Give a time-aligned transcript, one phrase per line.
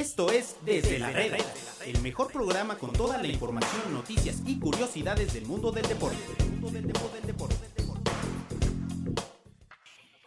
[0.00, 1.36] Esto es Desde la Reda,
[1.84, 6.16] el mejor programa con toda la información, noticias y curiosidades del mundo del deporte.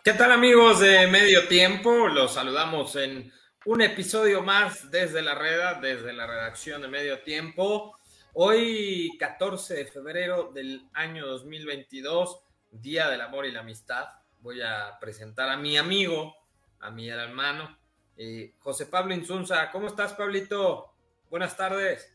[0.04, 2.08] ¿Qué tal amigos de Medio Tiempo?
[2.08, 3.34] Los saludamos en
[3.66, 7.98] un episodio más desde la Reda, desde la redacción de Medio Tiempo.
[8.34, 14.05] Hoy, 14 de febrero del año 2022, Día del Amor y la Amistad,
[14.40, 16.36] voy a presentar a mi amigo,
[16.80, 17.76] a mi hermano,
[18.18, 19.70] eh, José Pablo Insunza.
[19.71, 20.93] ¿Cómo estás, Pablito?
[21.29, 22.14] Buenas tardes.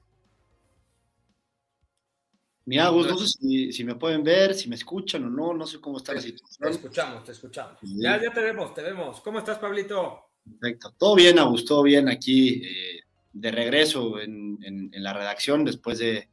[2.69, 5.81] Mira, Gus, no sé si, me pueden ver, si me escuchan o no, no sé
[5.81, 6.71] cómo está la situación.
[6.71, 7.79] Te escuchamos, te escuchamos.
[7.81, 9.23] Ya, ya te vemos, te vemos.
[9.23, 10.33] ¿Cómo estás, Pablito?
[10.45, 10.95] Perfecto.
[10.99, 13.01] Todo bien, Agus, todo bien aquí, eh,
[13.33, 16.29] de regreso en, la redacción después de,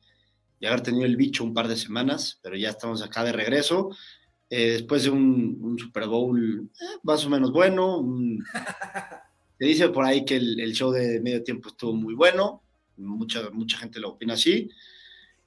[0.62, 3.96] haber tenido el bicho un par de semanas, pero ya estamos acá de regreso.
[4.50, 8.06] Eh, después de un, Super Bowl eh, más o menos bueno.
[9.58, 12.64] se dice por ahí que el, show de medio tiempo estuvo muy bueno.
[12.98, 14.70] Mucha, mucha gente lo opina así.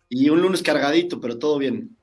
[0.09, 1.97] Y un lunes cargadito, pero todo bien.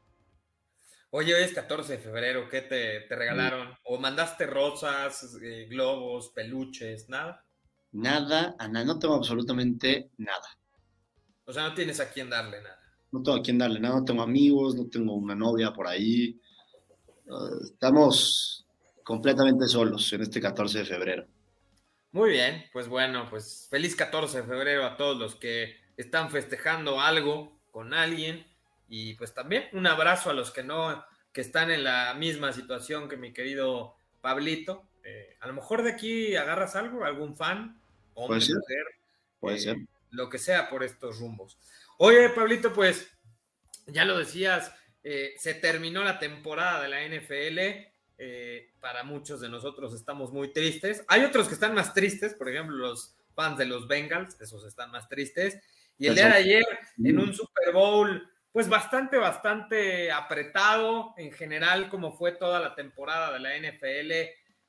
[1.10, 3.70] Oye, hoy es 14 de febrero, ¿qué te, regalaron?
[3.86, 7.44] ¿O mandaste rosas, eh, globos, peluches, nada?
[7.94, 10.60] Nada, a nada, no tengo absolutamente nada.
[11.46, 12.80] O sea, no tienes a quién darle nada.
[13.12, 16.38] No tengo a quién darle nada, no tengo amigos, no tengo una novia por ahí.
[17.64, 18.68] estamos
[19.04, 21.28] completamente solos en este 14 de febrero.
[22.16, 27.02] Muy bien, pues bueno, pues feliz 14 de febrero a todos los que están festejando
[27.02, 28.48] algo con alguien
[28.88, 33.10] y pues también un abrazo a los que no, que están en la misma situación
[33.10, 34.88] que mi querido Pablito.
[35.04, 37.82] Eh, a lo mejor de aquí agarras algo, algún fan,
[38.14, 38.56] hombre, ¿Puede ser?
[38.56, 38.86] mujer,
[39.42, 39.78] puede eh, ser.
[40.12, 41.60] lo que sea por estos rumbos.
[41.98, 43.12] Oye, Pablito, pues
[43.88, 47.94] ya lo decías, eh, se terminó la temporada de la NFL.
[48.80, 51.04] Para muchos de nosotros estamos muy tristes.
[51.08, 54.92] Hay otros que están más tristes, por ejemplo, los fans de los Bengals, esos están
[54.92, 55.60] más tristes.
[55.98, 56.66] Y el día de ayer,
[57.04, 63.34] en un Super Bowl pues bastante, bastante apretado en general, como fue toda la temporada
[63.34, 64.12] de la NFL,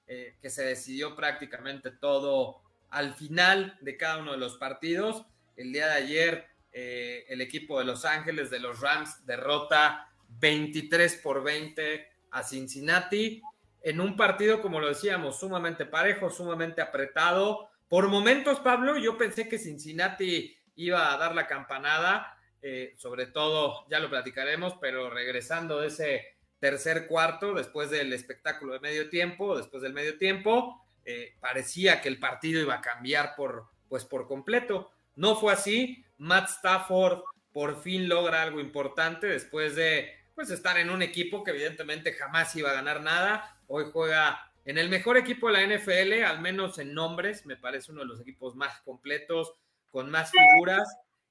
[0.09, 5.25] eh, que se decidió prácticamente todo al final de cada uno de los partidos.
[5.55, 11.15] El día de ayer, eh, el equipo de Los Ángeles de los Rams derrota 23
[11.19, 13.43] por 20 a Cincinnati
[13.83, 17.69] en un partido, como lo decíamos, sumamente parejo, sumamente apretado.
[17.89, 22.37] Por momentos, Pablo, yo pensé que Cincinnati iba a dar la campanada
[22.69, 28.73] eh, sobre todo, ya lo platicaremos, pero regresando de ese tercer cuarto, después del espectáculo
[28.73, 33.37] de medio tiempo, después del medio tiempo, eh, parecía que el partido iba a cambiar
[33.37, 34.91] por, pues por completo.
[35.15, 36.05] No fue así.
[36.19, 41.51] Matt Stafford por fin logra algo importante después de pues, estar en un equipo que
[41.51, 43.59] evidentemente jamás iba a ganar nada.
[43.67, 47.91] Hoy juega en el mejor equipo de la NFL, al menos en nombres, me parece
[47.91, 49.53] uno de los equipos más completos,
[49.91, 50.87] con más figuras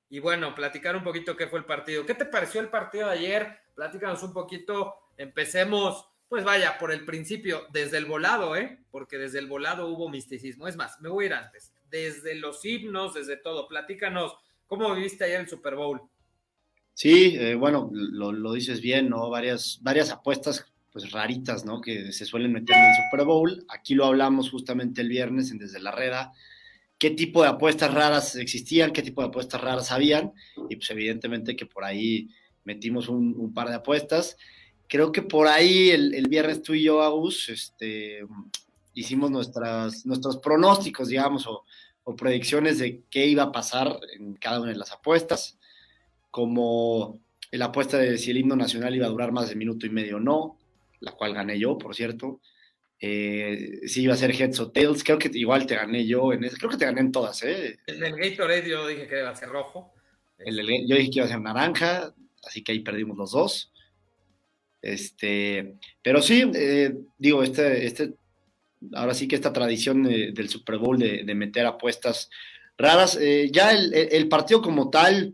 [0.10, 2.06] y bueno, platicar un poquito qué fue el partido.
[2.06, 3.60] ¿Qué te pareció el partido de ayer?
[3.76, 4.96] Platícanos un poquito.
[5.18, 8.80] Empecemos, pues vaya, por el principio, desde el volado, ¿eh?
[8.92, 10.68] Porque desde el volado hubo misticismo.
[10.68, 11.74] Es más, me voy a ir antes.
[11.90, 13.68] Desde los himnos, desde todo.
[13.68, 14.36] Platícanos,
[14.68, 16.02] ¿cómo viviste ayer el Super Bowl?
[16.96, 19.30] Sí, eh, bueno, lo, dices bien, ¿no?
[19.30, 21.80] Varias, varias apuestas pues raritas, ¿no?
[21.80, 23.66] Que se suelen meter en el Super Bowl.
[23.70, 26.32] Aquí lo hablamos justamente el viernes en Desde la Reda
[26.98, 30.34] qué tipo de apuestas raras existían, qué tipo de apuestas raras habían,
[30.70, 32.30] y pues evidentemente que por ahí
[32.64, 34.38] metimos un, par de apuestas.
[34.88, 38.26] Creo que por ahí el, viernes tú y yo, Agus, este,
[38.94, 41.64] hicimos nuestras, nuestros pronósticos, digamos, o,
[42.16, 45.58] predicciones de qué iba a pasar en cada una de las apuestas,
[46.36, 49.90] como la apuesta de si el himno nacional iba a durar más de minuto y
[49.90, 50.60] medio o no,
[51.00, 52.42] la cual gané yo, por cierto.
[53.00, 56.44] Eh, si iba a ser Heads o Tails, creo que igual te gané yo en
[56.44, 57.80] ese, creo que te gané en todas, ¿eh?
[57.88, 59.94] El del Gatorade yo dije que iba a ser rojo.
[60.46, 62.14] yo dije que iba a ser naranja,
[62.46, 63.72] así que ahí perdimos los dos.
[64.82, 68.16] Este, pero sí, eh, digo, este, este,
[68.94, 72.30] ahora sí que esta tradición del Super Bowl de, meter apuestas
[72.78, 75.34] raras, eh, ya el, partido como tal,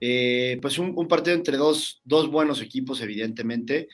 [0.00, 3.88] pues un, partido entre dos, dos buenos equipos, evidentemente.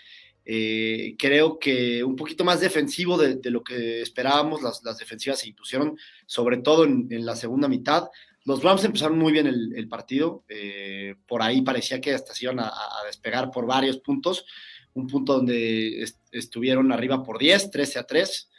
[0.49, 5.99] Eh, creo que un poquito más defensivo de, lo que esperábamos, las, defensivas se impusieron,
[6.25, 8.05] sobre todo en, la segunda mitad.
[8.45, 12.61] Los Rams empezaron muy bien el, partido, eh, por ahí parecía que hasta se iban
[12.61, 12.73] a,
[13.07, 14.47] despegar por varios puntos,
[14.95, 18.51] un punto donde estuvieron arriba por 10, 13 a 3,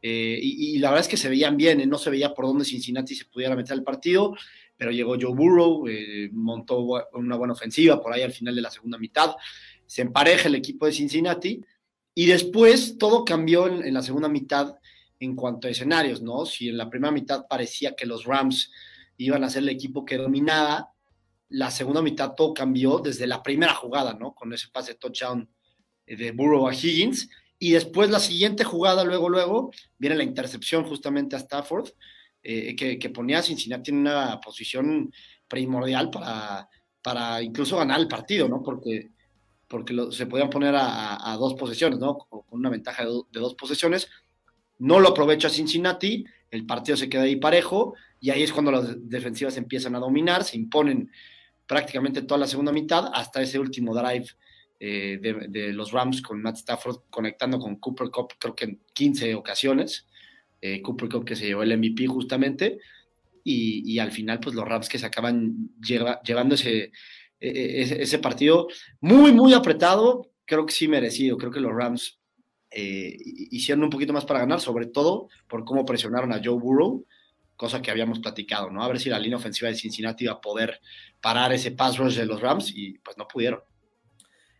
[0.00, 3.16] eh, y, la verdad es que se veían bien, no se veía por dónde Cincinnati
[3.16, 4.36] se pudiera meter al partido,
[4.82, 5.84] pero llegó Joe Burrow,
[6.32, 6.80] montó
[7.12, 9.36] una buena ofensiva por ahí al final de la segunda mitad
[9.86, 11.62] se empareja el equipo de Cincinnati
[12.16, 14.74] y después todo cambió en, la segunda mitad
[15.20, 16.46] en cuanto a escenarios, ¿no?
[16.46, 18.72] Si en la primera mitad parecía que los Rams
[19.18, 20.92] iban a ser el equipo que dominaba,
[21.48, 24.34] la segunda mitad todo cambió desde la primera jugada, ¿no?
[24.34, 25.48] Con ese pase touchdown
[26.06, 27.28] eh, de Burrow a Higgins.
[27.58, 31.90] Y después la siguiente jugada, luego, luego, viene la intercepción justamente a Stafford,
[32.42, 35.12] eh, que, ponía a Cincinnati en una posición
[35.46, 36.68] primordial para,
[37.00, 38.62] para incluso ganar el partido, ¿no?
[38.62, 39.10] Porque,
[39.68, 42.18] porque se podían poner a, dos posesiones, ¿no?
[42.18, 44.08] Con una ventaja de, de dos posesiones
[44.82, 49.08] no lo aprovecha Cincinnati, el partido se queda ahí parejo y ahí es cuando las
[49.08, 51.10] defensivas empiezan a dominar, se imponen
[51.66, 54.26] prácticamente toda la segunda mitad hasta ese último drive
[54.80, 55.18] eh,
[55.48, 60.08] de, los Rams con Matt Stafford conectando con Cooper Cup creo que en 15 ocasiones,
[60.62, 62.78] eh, Cooper Cup que se llevó el MVP justamente
[63.44, 66.92] y, al final pues los Rams que se acaban llevando ese,
[67.40, 68.68] e, e, ese partido
[69.00, 72.20] muy muy apretado, creo que sí merecido, creo que los Rams
[72.70, 73.16] eh,
[73.50, 77.04] hicieron un poquito más para ganar, sobre todo por cómo presionaron a Joe Burrow,
[77.56, 78.84] cosa que habíamos platicado, ¿no?
[78.84, 80.80] A ver si la línea ofensiva de Cincinnati iba a poder
[81.20, 83.60] parar ese pass rush de los Rams y pues no pudieron.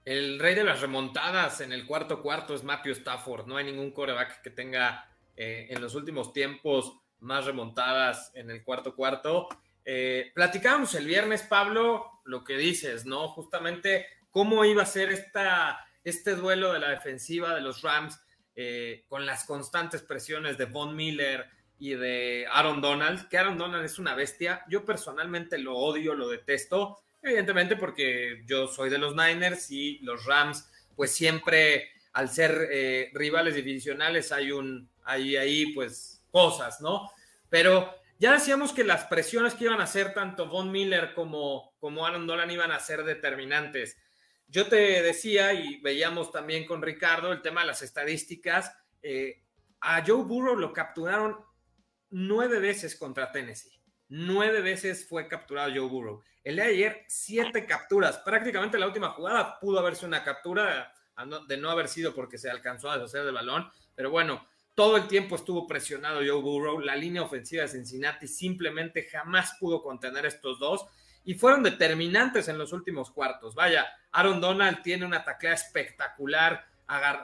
[0.05, 3.47] El rey de las remontadas en el cuarto cuarto es Matthew Stafford.
[3.47, 8.63] No hay ningún coreback que tenga eh, en los últimos tiempos más remontadas en el
[8.65, 9.49] cuarto cuarto.
[9.85, 13.29] Eh, platicábamos el viernes, Pablo, lo que dices, ¿no?
[13.29, 18.21] Justamente cómo iba a ser esta este duelo de la defensiva de los Rams
[18.55, 21.47] eh, con las constantes presiones de Von Miller
[21.79, 24.65] y de Aaron Donald, que Aaron Donald es una bestia.
[24.69, 30.25] Yo personalmente lo odio, lo detesto, evidentemente porque yo soy de los Niners y los
[30.25, 37.11] Rams, pues siempre al ser eh, rivales divisionales hay un, hay ahí pues cosas, ¿no?
[37.49, 42.07] Pero ya decíamos que las presiones que iban a hacer tanto Von Miller como, como
[42.07, 43.97] Aaron Donald iban a ser determinantes.
[44.47, 48.73] Yo te decía, y veíamos también con Ricardo, el tema de las estadísticas.
[49.03, 49.43] Eh,
[49.81, 51.37] a Joe Burrow lo capturaron
[52.11, 53.81] nueve veces contra Tennessee.
[54.09, 56.23] Nueve veces fue capturado Joe Burrow.
[56.45, 58.19] El de ayer, siete capturas.
[58.19, 60.93] Prácticamente la última jugada pudo haberse una captura
[61.49, 63.71] de no haber sido porque se alcanzó a deshacer del balón.
[63.95, 66.81] Pero bueno, todo el tiempo estuvo presionado Joe Burrow.
[66.81, 70.87] La línea ofensiva de Cincinnati simplemente jamás pudo contener estos dos
[71.25, 73.55] y fueron determinantes en los últimos cuartos.
[73.55, 76.67] Vaya, Aaron Donald tiene una taclea espectacular,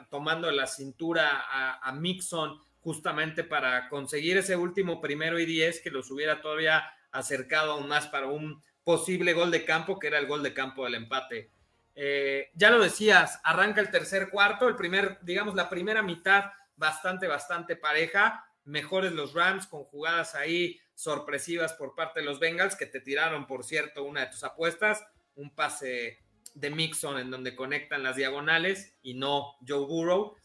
[0.09, 1.45] tomando la cintura
[1.81, 7.73] a, Mixon justamente para conseguir ese último primero y diez que los hubiera todavía acercado
[7.73, 10.95] aún más para un posible gol de campo, que era el gol de campo del
[10.95, 11.51] empate.
[11.93, 16.45] Eh, ya lo decías, arranca el tercer cuarto, el primer, digamos, la primera mitad
[16.79, 22.75] bastante, bastante pareja, mejores los Rams con jugadas ahí sorpresivas por parte de los Bengals,
[22.75, 25.05] que te tiraron, por cierto, una de tus apuestas,
[25.35, 26.19] un pase
[26.55, 30.35] de Mixon en donde conectan las diagonales y no Joe Burrow.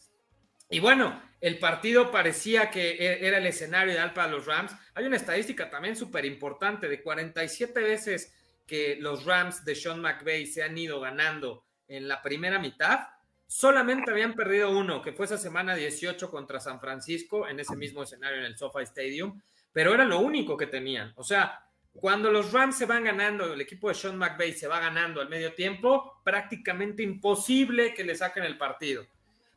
[0.70, 4.72] Y bueno, el partido parecía que e-, era el escenario ideal para los Rams.
[4.94, 8.34] Hay una estadística también súper importante de 47 veces
[8.66, 13.00] que los Rams de Sean McVay se han ido ganando en la primera mitad.
[13.46, 18.02] Solamente habían perdido uno, que fue esa semana 18 contra San Francisco, en ese mismo
[18.02, 19.40] escenario en el SoFi Stadium
[19.74, 21.12] pero era lo único que tenían.
[21.16, 24.78] O sea, cuando los Rams se van ganando, el equipo de Sean McVay se va
[24.78, 29.04] ganando al medio tiempo, prácticamente imposible que le saquen el partido.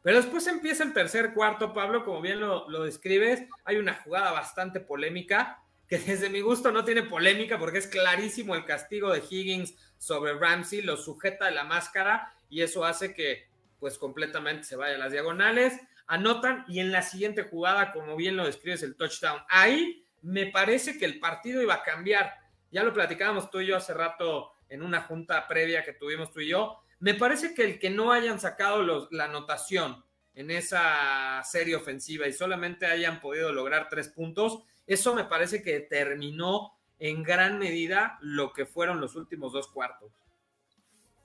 [0.01, 4.79] Pero después empieza el tercer cuarto, Pablo, como bien lo, describes, hay una jugada bastante
[4.79, 9.75] polémica, que desde mi gusto no tiene polémica porque es clarísimo el castigo de Higgins
[9.99, 13.47] sobre Ramsey, lo sujeta de la máscara y eso hace que
[13.79, 18.37] pues completamente se vaya a las diagonales, anotan y en la siguiente jugada, como bien
[18.37, 19.41] lo describes, el touchdown.
[19.49, 22.33] Ahí me parece que el partido iba a cambiar.
[22.71, 26.41] Ya lo platicábamos tú y yo hace rato en una junta previa que tuvimos tú
[26.41, 26.79] y yo.
[26.99, 30.03] Me parece que el que no hayan sacado la anotación
[30.33, 35.73] en esa serie ofensiva y solamente hayan podido lograr tres puntos, eso me parece que
[35.73, 40.11] determinó en gran medida lo que fueron los últimos dos cuartos.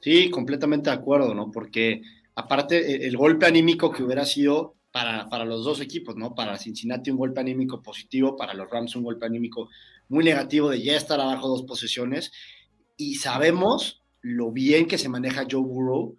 [0.01, 1.51] Sí, completamente de acuerdo, ¿no?
[1.51, 2.03] Porque
[2.35, 6.35] aparte e, el golpe anímico que hubiera sido para, los dos equipos, ¿no?
[6.35, 9.71] Para Cincinnati un golpe anímico positivo, para los Rams un golpe anímico
[10.09, 12.31] muy negativo de ya estar abajo dos posiciones.
[12.97, 16.15] Y sabemos lo bien que se maneja Joe Burrow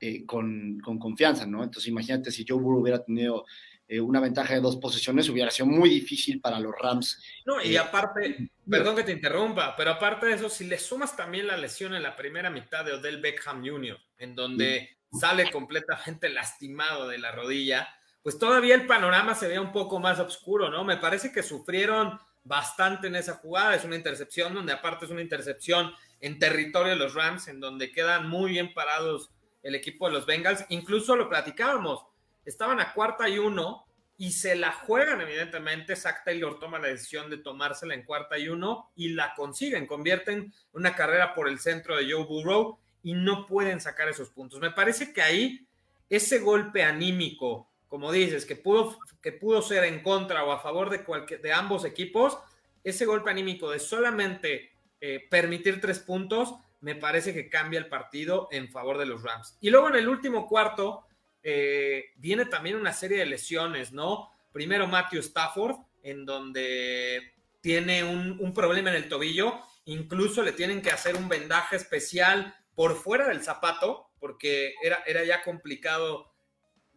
[0.00, 1.62] eh, con, confianza, ¿no?
[1.62, 3.44] Entonces imagínate si Joe Burrow hubiera tenido
[3.86, 7.22] eh, una ventaja de dos posiciones, hubiera sido muy difícil para los Rams.
[7.44, 11.16] No, y eh, aparte, perdón que te interrumpa, pero aparte de eso, si le sumas
[11.16, 16.28] también la lesión en la primera mitad de Odell Beckham Jr., en donde sale completamente
[16.28, 17.88] lastimado de la rodilla,
[18.22, 20.82] pues todavía el panorama se ve un poco más oscuro, ¿no?
[20.84, 23.74] Me parece que sufrieron bastante en esa jugada.
[23.74, 27.92] Es una intercepción donde aparte es una intercepción en territorio de los Rams, en donde
[27.92, 29.30] quedan muy bien parados
[29.62, 30.64] el equipo de los Bengals.
[30.70, 32.04] Incluso lo platicábamos,
[32.44, 33.86] estaban a cuarta y uno
[34.18, 35.94] y se la juegan, evidentemente.
[35.94, 40.52] Zach Taylor toma la decisión de tomársela en cuarta y uno y la consiguen, convierten
[40.72, 44.58] una carrera por el centro de Joe Burrow y no pueden sacar esos puntos.
[44.58, 45.64] Me parece que ahí
[46.10, 50.90] ese golpe anímico, como dices, que pudo, que pudo ser en contra o a favor
[50.90, 52.36] de, de ambos equipos,
[52.82, 58.48] ese golpe anímico de solamente eh, permitir tres puntos, me parece que cambia el partido
[58.50, 59.56] en favor de los Rams.
[59.60, 61.06] Y luego en el último cuarto,
[61.44, 64.32] eh, viene también una serie de lesiones, ¿no?
[64.50, 70.90] Primero Matthew Stafford, en donde tiene un, problema en el tobillo, incluso le tienen que
[70.90, 76.36] hacer un vendaje especial por fuera del zapato, porque era, era ya complicado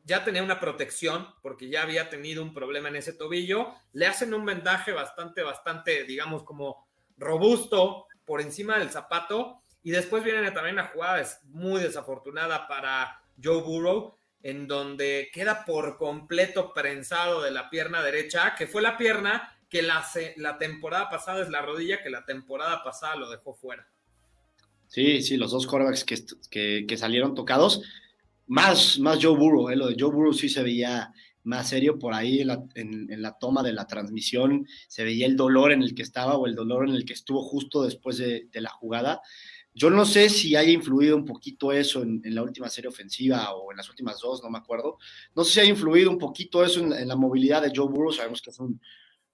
[0.10, 4.34] ya tenía una protección porque ya había tenido un problema en ese tobillo, le hacen
[4.34, 10.76] un vendaje bastante, bastante, digamos, como robusto por encima del zapato y después viene también
[10.76, 17.70] una jugada muy desafortunada para Joe Burrow en donde queda por completo prensado de la
[17.70, 20.04] pierna derecha, que fue la pierna que la,
[20.38, 23.88] la temporada pasada es la rodilla que la temporada pasada lo dejó fuera.
[24.90, 27.84] Sí, sí, los dos quarterbacks que, que, salieron tocados,
[28.48, 32.16] más, más Joe Burrow, eh, lo de Joe Burrow sí se veía más serio por
[32.16, 35.94] ahí en la, en la, toma de la transmisión, se veía el dolor en el
[35.94, 39.22] que estaba o el dolor en el que estuvo justo después de, la jugada.
[39.76, 43.72] Yo no sé si haya influido un poquito eso en, la última serie ofensiva o
[43.72, 44.98] en las últimas dos, no me acuerdo.
[45.36, 48.12] No sé si ha influido un poquito eso en, la movilidad de Joe Burrow.
[48.12, 48.82] Sabemos que es un,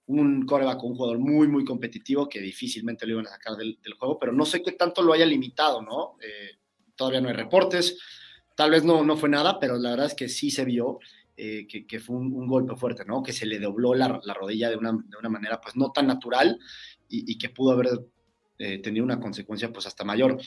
[0.06, 4.18] un coreback, un jugador muy, muy competitivo que difícilmente lo iban a sacar del, juego,
[4.18, 6.16] pero no sé qué tanto lo haya limitado, ¿no?
[6.22, 6.58] Eh,
[6.94, 7.98] todavía no hay reportes.
[8.54, 10.98] Tal vez no, no fue nada, pero la verdad es que sí se vio
[11.36, 13.22] eh, que, fue un, golpe fuerte, ¿no?
[13.22, 16.58] Que se le dobló la, rodilla de una, de una, manera pues no tan natural
[17.08, 17.88] y, que pudo haber
[18.58, 20.38] eh, tenía una consecuencia pues hasta mayor.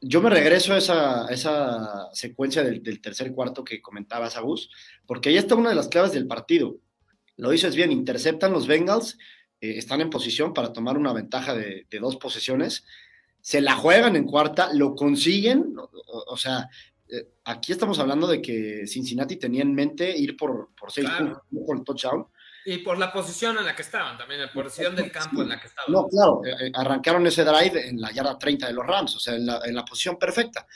[0.00, 4.70] Yo me regreso a esa, esa secuencia del, tercer cuarto que comentabas, Agus,
[5.06, 6.76] porque ahí está una de las claves del partido.
[7.38, 9.18] Lo dices bien, interceptan los Bengals,
[9.60, 12.84] eh, están en posición para tomar una ventaja de, dos posesiones,
[13.40, 16.68] se la juegan en cuarta, lo consiguen, o, sea,
[17.44, 21.78] aquí estamos hablando de que Cincinnati tenía en mente ir por, por seis puntos, por
[21.78, 22.26] el touchdown,
[22.70, 25.58] y por la posición en la que estaban también, la posición del campo en la
[25.58, 25.90] que estaban.
[25.90, 29.18] No, claro, eh, eh, arrancaron ese drive en la yarda 30 de los Rams, o
[29.18, 30.66] sea, en la, posición perfecta.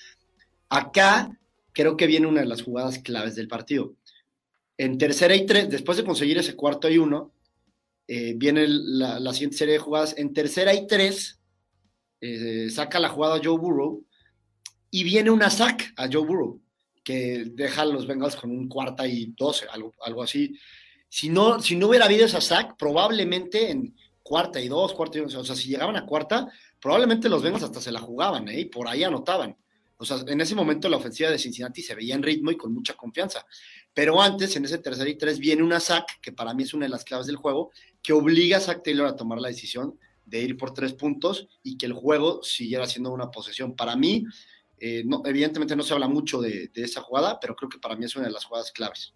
[0.71, 1.31] Acá
[1.71, 3.93] creo que viene una de las jugadas claves del partido.
[4.77, 7.33] En tercera y tres, después de conseguir ese cuarto y uno,
[8.09, 10.15] eh, viene la, siguiente serie de jugadas.
[10.17, 11.39] En tercera y tres,
[12.71, 14.05] saca la jugada Joe Burrow
[14.91, 16.61] y viene una sack a Joe Burrow,
[17.03, 20.57] que deja a los Bengals con un cuarta y doce, algo, algo así
[21.13, 25.21] si no, si no hubiera habido esa sack, probablemente en cuarta y dos, cuarta y
[25.21, 26.51] once, o sea, si llegaban a cuarta,
[26.81, 28.61] probablemente los Bengals hasta se la jugaban, ¿eh?
[28.61, 29.55] Y por ahí anotaban.
[29.99, 32.73] O sea, en ese momento la ofensiva de Cincinnati se veía en ritmo y con
[32.73, 33.45] mucha confianza.
[33.95, 36.87] Pero antes, en ese tercer y tres, viene una sack, que para mí es una
[36.87, 37.71] de las claves del juego,
[38.03, 41.77] que obliga a Zach Taylor a tomar la decisión de ir por tres puntos y
[41.77, 43.77] que el juego siguiera siendo una posesión.
[43.77, 44.25] Para mí,
[44.79, 47.97] eh, no, evidentemente no se habla mucho de, de esa jugada, pero creo que para
[47.97, 49.15] mí es una de las jugadas claves.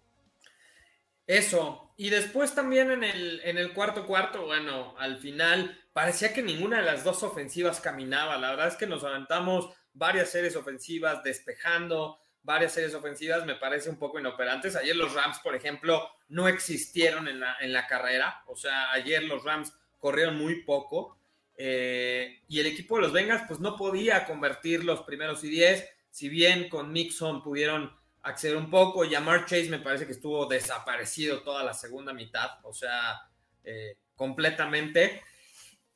[1.27, 1.93] Eso.
[1.97, 6.77] Y después también en el, en el cuarto cuarto, bueno, al final parecía que ninguna
[6.77, 8.37] de las dos ofensivas caminaba.
[8.37, 13.89] La verdad es que nos aventamos varias series ofensivas despejando, varias series ofensivas me parece
[13.89, 14.75] un poco inoperantes.
[14.75, 18.43] Ayer los Rams, por ejemplo, no existieron en la, en la carrera.
[18.47, 21.17] O sea, ayer los Rams corrieron muy poco.
[21.57, 25.89] Eh, y el equipo de los Bengals pues no podía convertir los primeros y diez.
[26.11, 29.05] Si bien con Nixon pudieron acceder un poco.
[29.05, 33.21] Yamar Chase me parece que estuvo desaparecido toda la segunda mitad, o sea,
[33.63, 35.23] eh, completamente.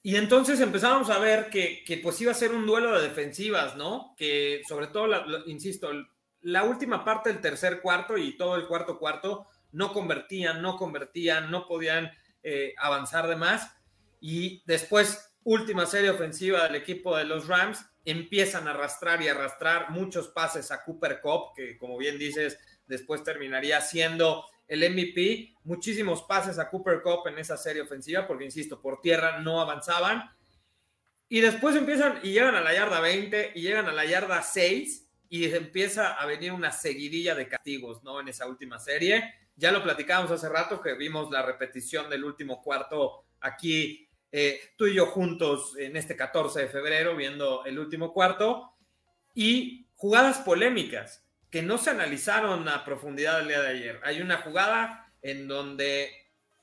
[0.03, 4.15] Y entonces empezamos a ver que, pues iba a ser un duelo de defensivas, ¿no?
[4.17, 5.07] Que sobre todo,
[5.45, 5.91] insisto,
[6.41, 11.49] la última parte del tercer cuarto y todo el cuarto cuarto no convertían, no convertían,
[11.49, 12.11] no podían
[12.43, 13.75] eh, avanzar de más.
[14.19, 19.91] Y después, última serie ofensiva del equipo de los Rams, empiezan a arrastrar y arrastrar
[19.91, 22.57] muchos pases a Cooper Cup, que como bien dices,
[22.87, 28.45] después terminaría siendo el MVP, muchísimos pases a Cooper Cup en esa serie ofensiva, porque
[28.45, 30.31] insisto, por tierra no avanzaban.
[31.29, 35.10] Y después empiezan y llegan a la yarda 20 y llegan a la yarda 6
[35.33, 38.19] y empieza a venir una seguidilla de castigos, ¿no?
[38.19, 39.33] En esa última serie.
[39.55, 44.87] Ya lo platicábamos hace rato que vimos la repetición del último cuarto aquí eh, tú
[44.87, 48.73] y yo juntos en este 14 de febrero viendo el último cuarto
[49.33, 54.01] y jugadas polémicas que no se analizaron a profundidad el día de ayer.
[54.03, 56.11] Hay una jugada en donde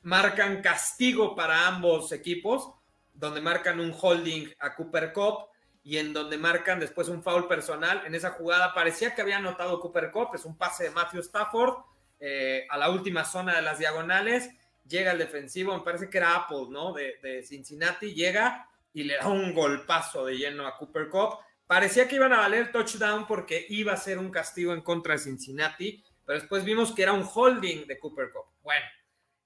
[0.03, 2.75] marcan castigo para ambos equipos,
[3.15, 5.48] donde marcan un holding a Cooper Cup
[5.89, 8.03] y en donde marcan después un foul personal.
[8.05, 11.77] En esa jugada parecía que había anotado Cooper Cup, es un pase de Matthew Stafford
[12.21, 14.51] eh, a la última zona de las diagonales,
[14.87, 16.93] llega el defensivo, me parece que era Apple, ¿no?
[16.93, 21.39] De, de Cincinnati, llega y le da un golpazo de lleno a Cooper Cup.
[21.67, 25.21] Parecía que iban a valer touchdown porque iba a ser un castigo en contra de
[25.21, 28.45] Cincinnati, pero después vimos que era un holding de Cooper Cup.
[28.63, 28.85] Bueno,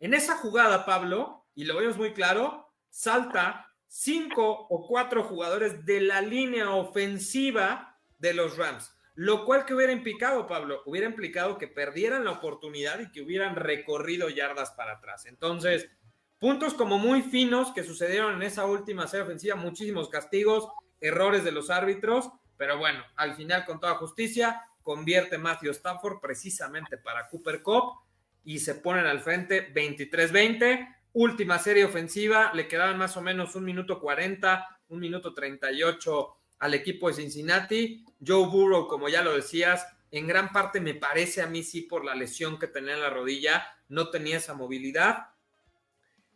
[0.01, 6.01] en esa jugada, Pablo, y lo vemos muy claro, salta cinco o cuatro jugadores de
[6.01, 8.91] la línea ofensiva de los Rams.
[9.15, 13.55] Lo cual que hubiera implicado, Pablo, hubiera implicado que perdieran la oportunidad y que hubieran
[13.55, 15.27] recorrido yardas para atrás.
[15.27, 15.91] Entonces,
[16.39, 20.69] puntos como muy finos que sucedieron en esa última serie ofensiva, muchísimos castigos,
[20.99, 26.97] errores de los árbitros, pero bueno, al final con toda justicia convierte Matthew Stafford precisamente
[26.97, 28.01] para Cooper Cup
[28.43, 31.02] y se ponen al frente 23-20.
[31.15, 36.75] Última serie ofensiva, le quedaban más o menos un minuto 40, un minuto 38 al
[36.75, 38.05] equipo de Cincinnati.
[38.25, 42.05] Joe Burrow, como ya lo decías, en gran parte me parece a mí sí por
[42.05, 45.29] la lesión que tenía en la rodilla, no tenía esa movilidad.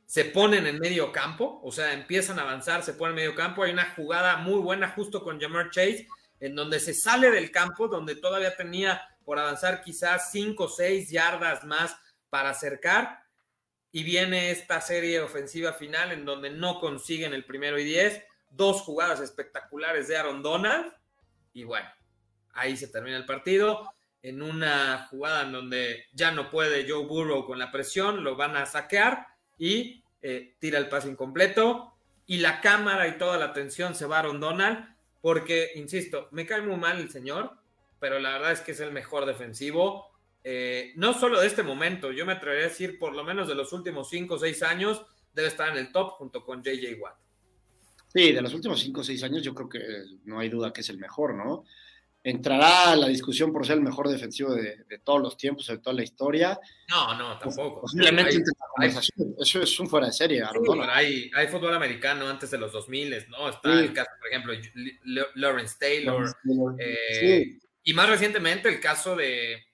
[0.04, 3.62] Se ponen en medio campo, o sea, empiezan a avanzar, se ponen en medio campo.
[3.62, 6.06] Hay una jugada muy buena justo con Jamar Chase,
[6.40, 11.10] en donde se sale del campo, donde todavía tenía por avanzar quizás 5 o 6
[11.10, 11.96] yardas más
[12.30, 13.25] para acercar.
[13.96, 18.82] Y viene esta serie ofensiva final en donde no consiguen el primero y 10 dos
[18.82, 20.92] jugadas espectaculares de Aaron Donald
[21.54, 21.88] y bueno,
[22.52, 23.90] ahí se termina el partido.
[24.20, 28.54] En una jugada en donde ya no puede Joe Burrow con la presión, lo van
[28.58, 31.94] a saquear y eh, tira el pase incompleto.
[32.26, 36.44] Y la cámara y toda la atención se va a Aaron Donald, porque, insisto, me
[36.44, 37.56] cae muy mal el señor,
[37.98, 40.10] pero la verdad es que es el mejor defensivo.
[40.48, 43.56] Eh, no solo de este momento, yo me atrevería a decir por lo menos de
[43.56, 47.16] los últimos 5 o 6 años, debe estar en el top junto con JJ Watt.
[48.16, 49.80] Sí, de los últimos cinco o seis años yo creo que
[50.24, 51.64] no hay duda que es el mejor, ¿no?
[52.24, 56.02] Entrará la discusión por ser el mejor defensivo de, todos los tiempos, de toda la
[56.02, 56.58] historia.
[56.88, 57.82] No, no, tampoco.
[57.82, 58.42] Posiblemente
[59.38, 60.42] Eso es un fuera de serie.
[60.88, 63.50] hay, hay, fútbol americano antes de los 2000, ¿no?
[63.50, 64.54] Está el caso, por ejemplo,
[65.34, 66.26] Lawrence Taylor.
[66.78, 69.65] Eh, y más recientemente el caso de,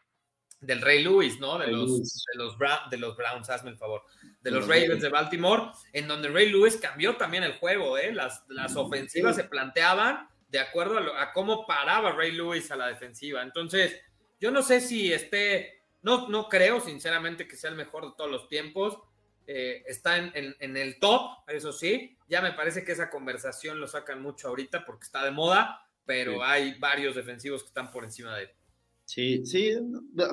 [0.63, 1.59] del Rey Lewis, ¿no?
[1.59, 2.57] De, los, de los,
[2.91, 4.03] de los Browns, hazme el favor
[4.41, 8.13] de los Ravens de Baltimore, en donde Ray Lewis cambió también el juego, ¿eh?
[8.13, 13.43] Las, las ofensivas se planteaban de acuerdo a, cómo paraba Ray Lewis a la defensiva.
[13.43, 14.01] Entonces,
[14.41, 18.31] yo no sé si esté, no, no creo sinceramente que sea el mejor de todos
[18.31, 18.99] los tiempos.
[19.47, 22.17] Eh, está en, en, el top, eso sí.
[22.29, 26.45] Ya me parece que esa conversación lo sacan mucho ahorita porque está de moda, pero
[26.45, 28.51] hay varios defensivos que están por encima de él.
[29.15, 29.73] Sí, sí,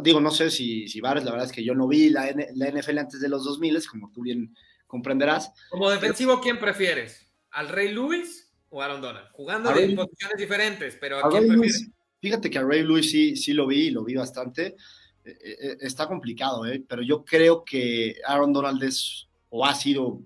[0.02, 3.00] digo, no sé si, si la verdad es que yo no vi la, la NFL
[3.00, 4.56] antes de los 2000, como tú bien
[4.88, 5.52] comprenderás.
[5.70, 7.30] Como defensivo, ¿quién prefieres?
[7.52, 9.28] ¿Al Rey Lewis o a Aaron Donald?
[9.34, 11.90] Jugando en posiciones diferentes, pero ¿a, quién prefieres?
[12.22, 14.78] fíjate que a Ray Lewis sí, sí lo vi, lo vi bastante.
[15.26, 16.82] Eh, eh, está complicado, ¿eh?
[16.88, 20.22] pero yo creo que Aaron Donald es o ha sido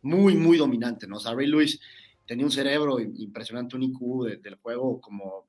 [0.00, 1.18] muy, muy dominante, ¿no?
[1.18, 1.78] O sea, Ray Lewis
[2.26, 5.46] tenía un cerebro impresionante, un IQ del juego como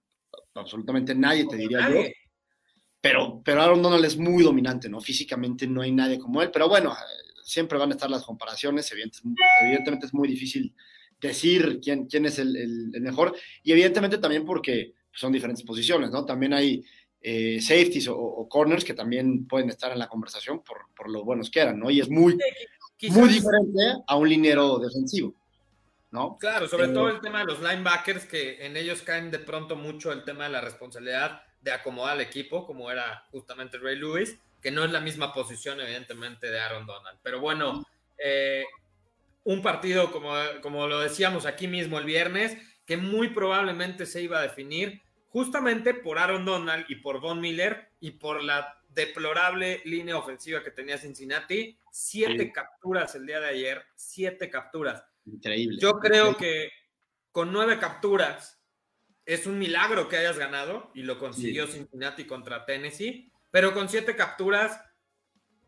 [0.55, 2.01] absolutamente nadie, te diría yo
[3.03, 5.01] pero, pero Aaron Donald es muy dominante, ¿no?
[5.01, 6.95] Físicamente no hay nadie como él, pero bueno,
[7.43, 10.73] siempre van a estar las comparaciones, evidentemente es muy difícil
[11.19, 16.23] decir quién, quién es el, mejor, y evidentemente también porque son diferentes posiciones, ¿no?
[16.23, 16.81] También hay
[17.19, 21.51] eh, safeties o, corners que también pueden estar en la conversación por, por lo buenos
[21.51, 21.91] que eran, ¿no?
[21.91, 22.37] Y es muy,
[23.09, 25.35] muy diferente a un liniero defensivo.
[26.09, 26.37] ¿No?
[26.37, 29.75] Claro, sobre todo eh, el tema de los linebackers, que en ellos caen de pronto
[29.75, 34.37] mucho el tema de la responsabilidad de acomodar al equipo, como era justamente Ray Lewis,
[34.61, 37.19] que no es la misma posición, evidentemente, de Aaron Donald.
[37.23, 37.85] Pero bueno,
[38.17, 38.65] eh,
[39.45, 44.39] un partido, como, como lo decíamos aquí mismo el viernes, que muy probablemente se iba
[44.39, 50.17] a definir justamente por Aaron Donald y por Von Miller y por la deplorable línea
[50.17, 51.77] ofensiva que tenía Cincinnati.
[51.91, 55.03] Siete capturas el día de ayer, siete capturas.
[55.25, 55.77] Increíble.
[55.79, 56.69] Yo creo que
[57.31, 58.62] con nueve capturas
[59.25, 64.15] es un milagro que hayas ganado y lo consiguió Cincinnati contra Tennessee, pero con siete
[64.15, 64.79] capturas,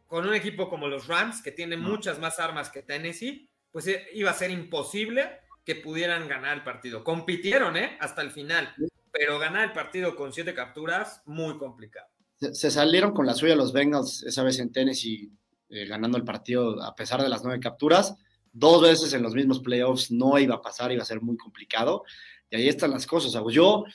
[0.07, 4.07] con un equipo como los Rams, que tiene muchas más armas que Tennessee, pues eh,
[4.13, 7.03] iba a ser imposible que pudieran ganar el partido.
[7.03, 7.97] Compitieron, ¿eh?
[7.99, 8.73] Hasta el final,
[9.11, 12.07] pero ganar el partido con siete capturas, muy complicado.
[12.37, 15.31] Se, salieron con la suya los Bengals esa vez en Tennessee,
[15.69, 18.15] eh, ganando el partido a pesar de las nueve capturas.
[18.51, 22.03] Dos veces en los mismos playoffs no iba a pasar, iba a ser muy complicado.
[22.49, 23.33] Y ahí están las cosas.
[23.51, 23.85] Yo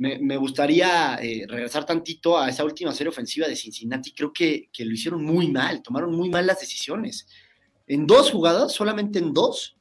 [0.00, 4.12] me, gustaría eh, regresar tantito a esa última serie ofensiva de Cincinnati.
[4.12, 7.26] Creo que, lo hicieron muy mal, tomaron muy mal las decisiones.
[7.86, 9.76] En dos jugadas, solamente en dos,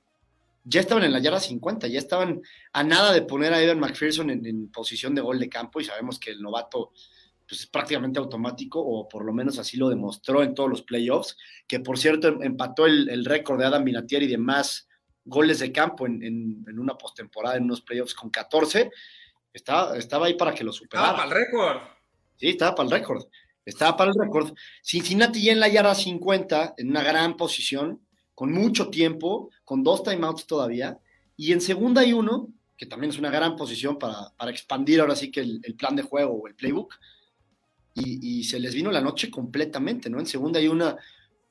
[0.65, 2.41] ya estaban en la yarda 50, ya estaban
[2.73, 6.19] a nada de poner a Evan McPherson en, posición de gol de campo y sabemos
[6.19, 6.91] que el novato
[7.47, 11.37] pues es prácticamente automático, o por lo menos así lo demostró en todos los playoffs,
[11.65, 14.88] que por cierto em, empató el, récord de Adam Vinatieri de más
[15.29, 18.91] goles de campo en, en, una postemporada, en unos playoffs con 14.
[19.53, 21.09] Estaba, estaba ahí para que lo superara.
[21.09, 21.77] Estaba para el récord.
[22.37, 23.23] Sí, estaba para el récord.
[23.63, 24.53] Estaba para el récord.
[24.81, 28.01] Cincinnati ya en la yarda 50, en una gran posición,
[28.33, 30.97] con mucho tiempo, con dos timeouts todavía,
[31.37, 35.15] y en segunda y uno, que también es una gran posición para, para expandir ahora
[35.15, 36.95] sí que el, el, plan de juego o el playbook,
[37.93, 40.19] y, y, se les vino la noche completamente, ¿no?
[40.19, 40.95] En segunda y una,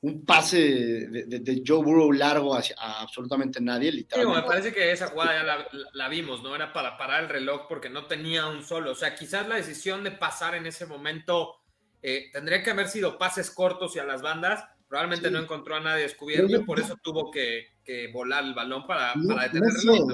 [0.01, 4.41] un pase de, de, de Joe Burrow largo hacia a absolutamente nadie, literalmente.
[4.41, 6.55] me parece que esa jugada ya la, la, vimos, ¿no?
[6.55, 8.91] Era para parar el reloj porque no tenía un solo.
[8.91, 11.55] O sea, quizás la decisión de pasar en ese momento
[12.01, 15.81] eh, tendría que haber sido pases cortos y a las bandas, probablemente no encontró a
[15.81, 17.67] nadie descubierto y por eso tuvo que,
[18.13, 20.07] volar el balón para, detenerlo.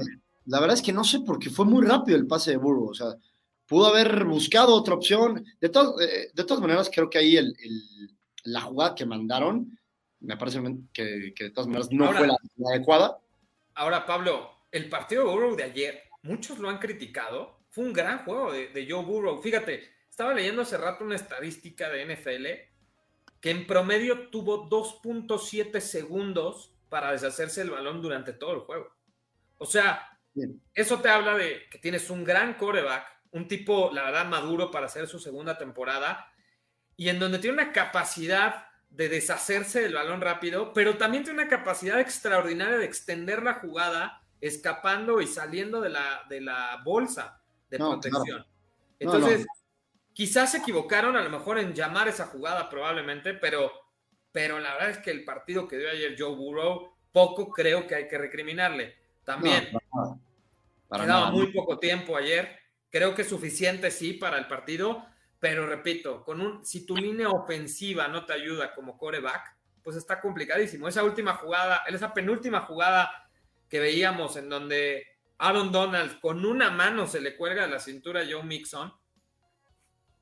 [0.45, 2.93] la verdad es que no sé porque fue muy rápido el pase de Burrow, o
[2.93, 3.08] sea,
[3.67, 5.45] pudo haber buscado otra opción.
[5.60, 7.56] De, eh, de todas maneras, creo que ahí el,
[8.46, 9.78] la jugada que mandaron,
[10.22, 10.62] me parece
[10.94, 12.38] que, de todas maneras no fue la,
[12.70, 13.20] adecuada.
[13.74, 18.20] Ahora, Pablo, el partido de Burrow de ayer, muchos lo han criticado, fue un gran
[18.24, 19.42] juego de, de Joe Burrow.
[19.42, 22.46] Fíjate, estaba leyendo hace rato una estadística de NFL
[23.42, 28.96] que en promedio tuvo 2.7 segundos para deshacerse el balón durante todo el juego.
[29.58, 30.18] O sea,
[30.74, 34.86] eso te habla de que tienes un gran coreback, un tipo, la verdad, maduro para
[34.86, 36.32] hacer su segunda temporada,
[36.98, 41.50] y en donde tiene una capacidad de deshacerse del balón rápido, pero también tiene una
[41.50, 47.78] capacidad extraordinaria de extender la jugada, escapando y saliendo de la, de la bolsa de
[47.78, 48.46] protección.
[49.00, 49.46] Entonces,
[50.16, 53.70] Quizás se equivocaron a lo mejor en llamar esa jugada probablemente, pero,
[54.32, 57.96] pero la verdad es que el partido que dio ayer Joe Burrow, poco creo que
[57.96, 58.96] hay que recriminarle.
[59.26, 59.68] También
[60.90, 62.58] quedaba muy poco tiempo ayer.
[62.90, 65.06] Creo que es suficiente, sí, para el partido,
[65.46, 70.20] pero repito, con un, si tu línea ofensiva no te ayuda como coreback, pues está
[70.20, 70.88] complicadísimo.
[70.88, 73.12] Esa última jugada, esa penúltima jugada
[73.70, 75.06] que veíamos en donde
[75.38, 78.92] Aaron Donald con una mano se le cuelga la cintura a Joe Mixon,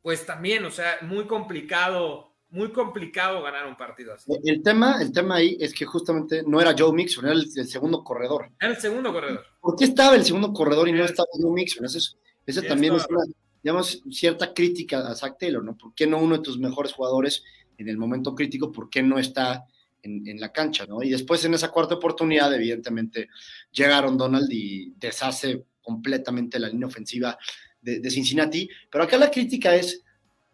[0.02, 4.30] pues también, o sea, muy complicado, muy complicado ganar un partido así.
[4.44, 8.04] El tema, el tema ahí es que justamente no era Joe Mixon, era el, segundo
[8.04, 8.52] corredor.
[8.60, 9.46] Era el segundo corredor.
[9.62, 11.86] ¿Por qué estaba el segundo corredor y no estaba Joe Mixon?
[11.86, 13.24] Eso, también es una,
[13.64, 15.78] digamos, cierta crítica a Zach Taylor, ¿no?
[15.78, 17.44] ¿Por qué no uno de tus mejores jugadores
[17.78, 19.66] en el momento crítico, por qué no está
[20.04, 21.02] en, la cancha, ¿no?
[21.02, 23.30] Y después en esa cuarta oportunidad, evidentemente,
[23.72, 27.38] llegaron Donald y deshace completamente la línea ofensiva
[27.82, 30.04] de, Cincinnati, pero acá la crítica es,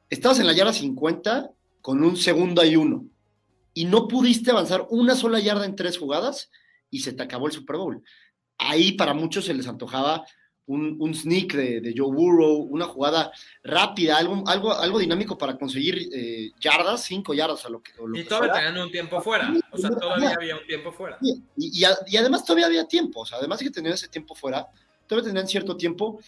[0.10, 3.06] estabas en la yarda 50 con un segundo y uno,
[3.74, 6.52] y no pudiste avanzar una sola yarda en tres jugadas
[6.92, 8.04] y se te acabó el Super Bowl.
[8.58, 10.26] Ahí para muchos se les antojaba
[10.70, 13.32] un, un sneak de, Joe Burrow, una jugada
[13.64, 17.92] rápida, algo, algo, algo dinámico para conseguir eh, yardas, cinco yardas a lo que.
[18.14, 21.18] y todavía tenían un tiempo fuera, o sea, todavía había un tiempo fuera.
[21.22, 24.68] Y, y, además todavía había tiempo, o sea, además de que tenían ese tiempo fuera,
[25.08, 26.20] todavía tenían cierto tiempo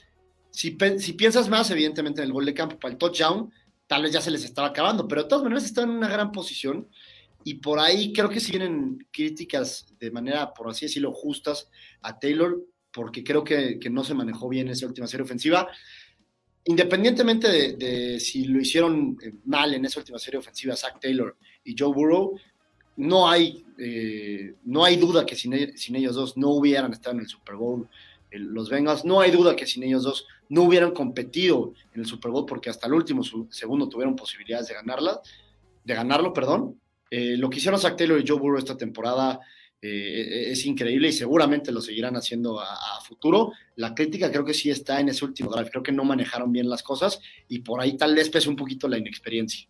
[0.52, 3.52] si, piensas más, evidentemente, en el gol de campo para el touchdown,
[3.88, 6.32] tal vez ya se les estaba acabando, pero de todas maneras están en una gran
[6.32, 6.88] posición
[7.44, 11.70] y por ahí creo que si vienen críticas de manera, por así decirlo, justas
[12.02, 12.62] a Taylor,
[12.94, 15.68] porque creo que, no se manejó bien esa última serie ofensiva.
[16.66, 21.76] Independientemente de, si lo hicieron eh, mal en esa última serie ofensiva, Zach Taylor y
[21.78, 22.38] Joe Burrow,
[22.98, 27.22] no hay, eh, no hay duda que sin, sin ellos dos no hubieran estado en
[27.22, 27.88] el Super Bowl
[28.32, 29.06] los Bengals.
[29.06, 32.70] No hay duda que sin ellos dos no hubieran competido en el Super Bowl porque
[32.70, 35.22] hasta el último segundo tuvieron posibilidades de ganarla,
[35.84, 36.80] de ganarlo, perdón.
[37.10, 39.40] Eh, lo que hicieron Zach Taylor y Joe Burrow esta temporada
[39.82, 43.54] eh, es increíble y seguramente lo seguirán haciendo a, futuro.
[43.76, 45.72] La crítica creo que sí está en ese último drive.
[45.72, 48.88] Creo que no manejaron bien las cosas y por ahí tal vez pese un poquito
[48.88, 49.68] la inexperiencia.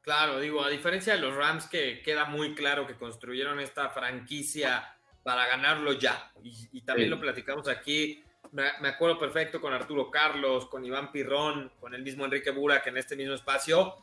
[0.00, 4.96] Claro, digo, a diferencia de los Rams que queda muy claro que construyeron esta franquicia
[5.22, 6.32] para ganarlo ya.
[6.42, 8.22] Y, también lo platicamos aquí.
[8.52, 12.96] Me, acuerdo perfecto con Arturo Carlos, con Iván Pirrón, con el mismo Enrique Burak en
[12.96, 13.94] este mismo espacio.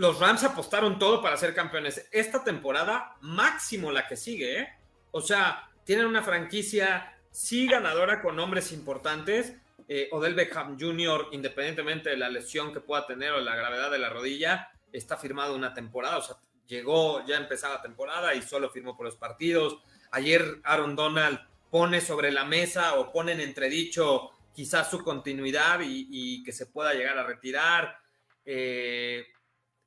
[0.00, 2.08] Los Rams apostaron todo para ser campeones.
[2.10, 4.68] Esta temporada, máximo la que sigue, ¿eh?
[5.10, 9.52] O sea, tienen una franquicia sí ganadora con nombres importantes.
[9.86, 13.98] Eh, Odell Beckham Jr., independientemente de la lesión que pueda tener o la gravedad de
[13.98, 16.16] la rodilla, está firmado una temporada.
[16.16, 16.36] O sea,
[16.66, 19.80] llegó ya empezada la temporada y solo firmó por los partidos.
[20.12, 26.42] Ayer Aaron Donald pone sobre la mesa o pone en entredicho quizás su continuidad y,
[26.42, 27.98] que se pueda llegar a retirar.
[28.46, 29.26] Eh,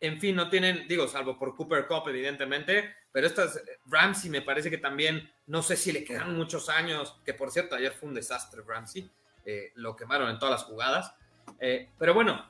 [0.04, 4.70] en fin, no tienen, digo, salvo por Cooper Cup, evidentemente, pero estas Ramsey me parece
[4.70, 8.16] que también, no sé si le quedan muchos años, que por cierto, ayer fue un
[8.16, 9.10] desastre Ramsey,
[9.46, 11.16] eh, lo quemaron en todas las jugadas.
[11.58, 12.46] Eh, pero bueno,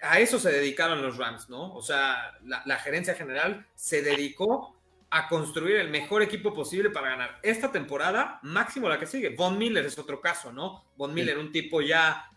[0.00, 1.74] a eso se dedicaron los Rams, ¿no?
[1.74, 4.74] O sea, la, gerencia general se dedicó
[5.10, 9.34] a construir el mejor equipo posible para ganar esta temporada, máximo la que sigue.
[9.36, 10.84] Von Miller es otro caso, ¿no?
[10.96, 12.29] Von Miller, un tipo ya,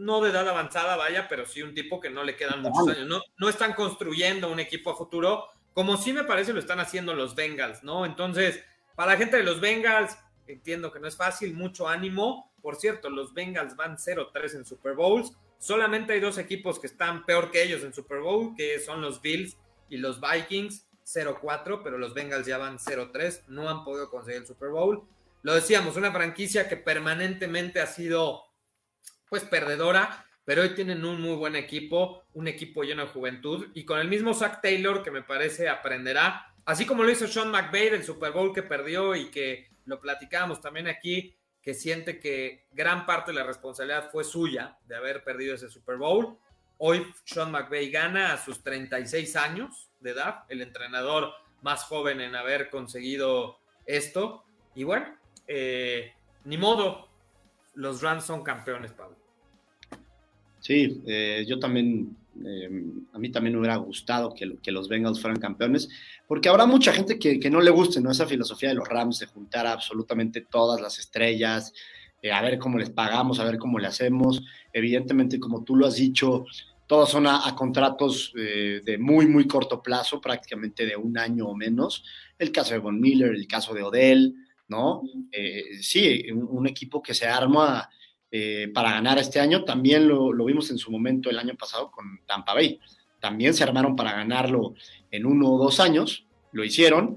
[0.00, 3.06] no de edad avanzada, vaya, pero sí un tipo que no le quedan muchos años.
[3.06, 7.14] No, no están construyendo un equipo a futuro, como sí me parece lo están haciendo
[7.14, 8.04] los Bengals, ¿no?
[8.04, 8.62] Entonces,
[8.96, 12.52] para la gente de los Bengals, entiendo que no es fácil, mucho ánimo.
[12.60, 17.26] Por cierto, los Bengals van 0-3 en Super Bowls Solamente hay dos equipos que están
[17.26, 19.58] peor que ellos en Super Bowl, que son los Bills
[19.90, 24.46] y los Vikings, 0-4, pero los Bengals ya van 0-3, no han podido conseguir el
[24.46, 25.02] Super Bowl.
[25.42, 28.44] Lo decíamos, una franquicia que permanentemente ha sido
[29.30, 33.84] pues perdedora, pero hoy tienen un muy buen equipo, un equipo lleno de juventud y
[33.84, 37.90] con el mismo Zach Taylor que me parece aprenderá, así como lo hizo Sean McVay
[37.90, 43.06] del Super Bowl que perdió y que lo platicábamos también aquí, que siente que gran
[43.06, 46.36] parte de la responsabilidad fue suya de haber perdido ese Super Bowl.
[46.78, 52.34] Hoy Sean McVay gana a sus 36 años de edad, el entrenador más joven en
[52.34, 54.44] haber conseguido esto.
[54.74, 55.14] Y bueno,
[55.46, 56.14] eh,
[56.44, 57.08] ni modo,
[57.74, 59.19] los Rams son campeones, Pablo.
[60.60, 62.70] Sí, eh, yo también, eh,
[63.12, 65.88] a mí también me hubiera gustado que, los Bengals fueran campeones,
[66.28, 68.10] porque habrá mucha gente que, no le guste ¿no?
[68.10, 71.72] esa filosofía de los Rams de juntar absolutamente todas las estrellas,
[72.22, 74.42] eh, a ver cómo les pagamos, a ver cómo le hacemos.
[74.72, 76.44] Evidentemente, como tú lo has dicho,
[76.86, 82.04] todos son a, contratos de muy, muy corto plazo, prácticamente de un año o menos.
[82.38, 84.34] El caso de Von Miller, el caso de Odell,
[84.68, 85.02] ¿no?
[85.80, 87.88] sí, un, un equipo que se arma
[88.32, 89.64] eh, para ganar este año.
[89.64, 92.80] También lo, vimos en su momento el año pasado con Tampa Bay.
[93.18, 94.74] También se armaron para ganarlo
[95.10, 97.16] en uno o dos años, lo hicieron.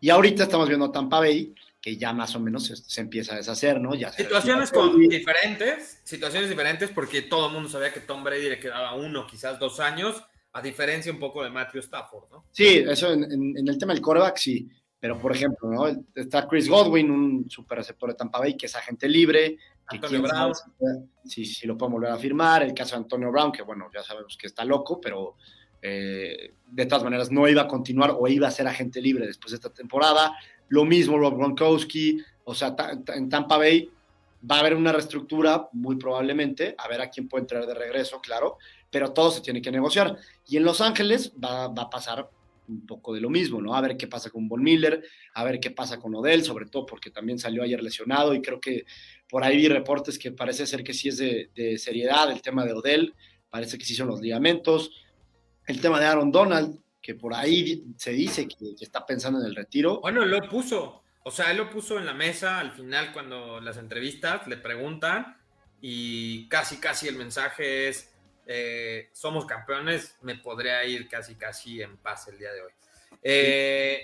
[0.00, 3.36] Y ahorita estamos viendo a Tampa Bay, que ya más o menos se, empieza a
[3.36, 3.94] deshacer, ¿no?
[3.94, 8.58] Ya situaciones con diferentes, situaciones diferentes, porque todo el mundo sabía que Tom Brady le
[8.58, 12.44] quedaba uno, quizás dos años, a diferencia un poco de Matthew Stafford, ¿no?
[12.50, 14.68] Sí, eso en, el tema del coreback, sí.
[14.98, 15.86] Pero, por ejemplo, ¿no?
[16.14, 19.56] está Chris Godwin, un super receptor de Tampa Bay, que es agente libre,
[19.90, 20.52] Antonio Brown.
[21.24, 22.62] Si, si, lo podemos volver a firmar.
[22.62, 25.36] El caso de Antonio Brown, que bueno, ya sabemos que está loco, pero
[25.82, 29.52] eh, de todas maneras no iba a continuar o iba a ser agente libre después
[29.52, 30.36] de esta temporada.
[30.68, 32.74] Lo mismo Rob Gronkowski, o sea,
[33.14, 33.90] en Tampa Bay
[34.48, 38.20] va a haber una reestructura muy probablemente, a ver a quién puede entrar de regreso,
[38.20, 38.58] claro,
[38.90, 40.16] pero todo se tiene que negociar.
[40.46, 42.30] Y en Los Ángeles va, va a pasar
[42.68, 43.74] un poco de lo mismo, ¿no?
[43.74, 45.02] A ver qué pasa con Von Miller,
[45.34, 48.60] a ver qué pasa con Odell, sobre todo porque también salió ayer lesionado y creo
[48.60, 48.84] que
[49.30, 52.72] por ahí vi reportes que parece ser que sí es de, seriedad el tema de
[52.72, 53.14] Odell,
[53.48, 54.90] parece que sí son los ligamentos.
[55.66, 59.54] El tema de Aaron Donald, que por ahí se dice que, está pensando en el
[59.54, 60.00] retiro.
[60.00, 63.76] Bueno, lo puso, o sea, él lo puso en la mesa al final cuando las
[63.76, 65.36] entrevistas le preguntan
[65.80, 68.10] y casi, casi el mensaje es
[68.52, 72.72] eh, somos campeones, me podría ir casi casi en paz el día de hoy.
[73.22, 74.02] Eh,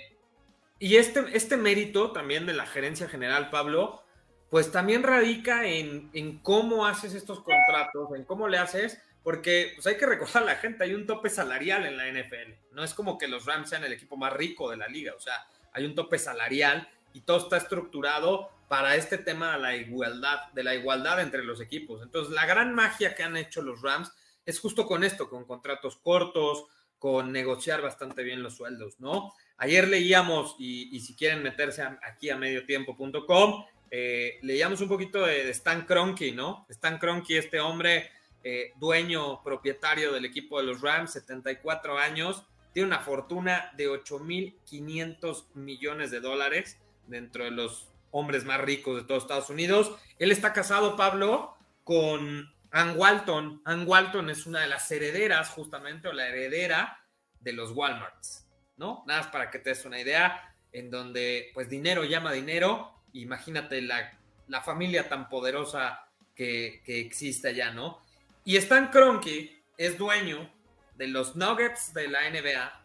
[0.79, 4.06] y este, este mérito también de la gerencia general, Pablo,
[4.49, 9.97] pues también radica en, cómo haces estos contratos, en cómo le haces, porque pues hay
[9.97, 12.53] que recordar a la gente, hay un tope salarial en la NFL.
[12.71, 15.19] No es como que los Rams sean el equipo más rico de la liga, o
[15.19, 20.51] sea, hay un tope salarial y todo está estructurado para este tema de la igualdad,
[20.53, 22.01] de la igualdad entre los equipos.
[22.01, 24.11] Entonces, la gran magia que han hecho los Rams
[24.45, 26.65] es justo con esto, con contratos cortos,
[26.99, 29.33] con negociar bastante bien los sueldos, ¿no?
[29.57, 35.85] Ayer leíamos, y, si quieren meterse aquí a mediotiempo.com, eh, leíamos un poquito de, Stan
[35.85, 36.65] Kroenke, ¿no?
[36.69, 38.11] Stan Kroenke, este hombre
[38.43, 45.45] eh, dueño, propietario del equipo de los Rams, 74 años, tiene una fortuna de 8.500
[45.55, 49.95] millones de dólares dentro de los hombres más ricos de todos Estados Unidos.
[50.19, 53.61] Él está casado, Pablo, con Ann Walton.
[53.65, 57.03] Ann Walton es una de las herederas, justamente, o la heredera
[57.39, 58.47] de los Walmarts,
[58.77, 59.03] ¿no?
[59.07, 62.93] Nada más para que te des una idea, en donde, pues, dinero llama dinero.
[63.21, 67.99] Imagínate la, familia tan poderosa que, existe allá, ¿no?
[68.43, 70.51] Y Stan Kroenke es dueño
[70.95, 72.81] de los Nuggets de la NBA,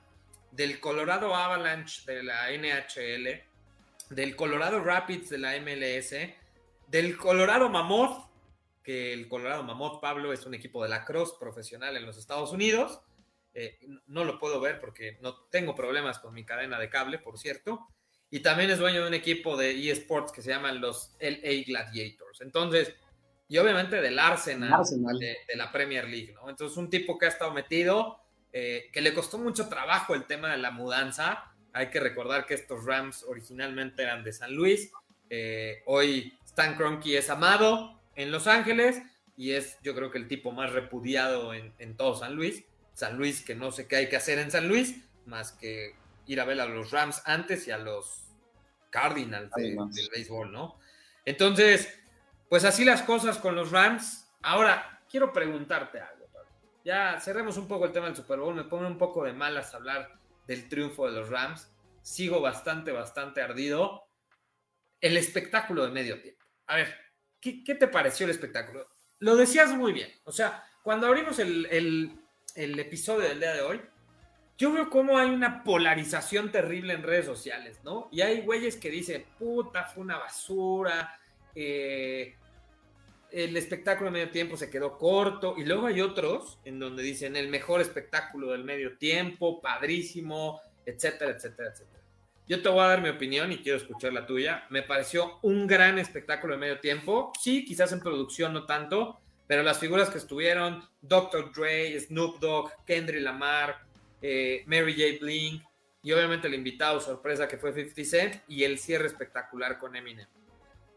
[0.50, 3.42] del Colorado Avalanche de la NHL,
[4.10, 6.14] del Colorado Rapids de la MLS,
[6.88, 8.32] del Colorado Mammoth
[8.82, 12.52] que el Colorado Mammoth Pablo es un equipo de la cross profesional en los Estados
[12.52, 13.00] Unidos.
[13.54, 17.38] Eh, no lo puedo ver porque no tengo problemas con mi cadena de cable, por
[17.38, 17.88] cierto.
[18.32, 22.40] Y también es dueño de un equipo de eSports que se llaman los LA Gladiators.
[22.40, 22.94] Entonces,
[23.46, 24.82] y obviamente del Arsenal,
[25.20, 26.48] De, la Premier League, ¿no?
[26.48, 30.50] Entonces, un tipo que ha estado metido, eh, que le costó mucho trabajo el tema
[30.50, 31.52] de la mudanza.
[31.74, 34.90] Hay que recordar que estos Rams originalmente eran de San Luis.
[35.28, 39.02] Eh, hoy Stan Kroenke es amado, en Los Ángeles
[39.36, 42.64] y es yo creo que el tipo más repudiado en, en todo San Luis.
[42.94, 46.40] San Luis que no sé qué hay que hacer en San Luis, más que ir
[46.40, 48.21] a ver a los Rams antes y a los
[48.92, 50.78] Cardinals del béisbol, ¿no?
[51.24, 51.98] Entonces,
[52.48, 54.30] pues así las cosas con los Rams.
[54.42, 56.50] Ahora, quiero preguntarte algo, Pablo.
[56.84, 58.54] Ya cerremos un poco el tema del Super Bowl.
[58.54, 60.12] Me pone un poco de malas hablar
[60.46, 61.72] del triunfo de los Rams.
[62.02, 64.04] Sigo bastante, bastante ardido.
[65.00, 66.44] El espectáculo de medio tiempo.
[66.66, 66.94] A ver,
[67.40, 68.86] ¿qué, te pareció el espectáculo?
[69.20, 70.12] Lo decías muy bien.
[70.24, 71.66] O sea, cuando abrimos el,
[72.54, 73.80] el episodio del día de hoy,
[74.62, 78.08] yo veo cómo hay una polarización terrible en redes sociales, ¿no?
[78.12, 81.18] Y hay güeyes que dicen, puta, fue una basura,
[81.52, 82.36] eh,
[83.32, 87.34] el espectáculo de medio tiempo se quedó corto, y luego hay otros en donde dicen
[87.34, 92.00] el mejor espectáculo del medio tiempo, padrísimo, etcétera, etcétera, etcétera.
[92.46, 94.66] Yo te voy a dar mi opinión y quiero escuchar la tuya.
[94.70, 97.32] Me pareció un gran espectáculo de medio tiempo.
[97.40, 101.50] Sí, quizás en producción no tanto, pero las figuras que estuvieron, Dr.
[101.52, 103.91] Dre, Snoop Dogg, Kendrick Lamar,
[104.22, 105.18] eh, Mary J.
[105.20, 105.62] Bling
[106.02, 110.26] y obviamente el invitado sorpresa que fue 50 Cent y el cierre espectacular con Eminem.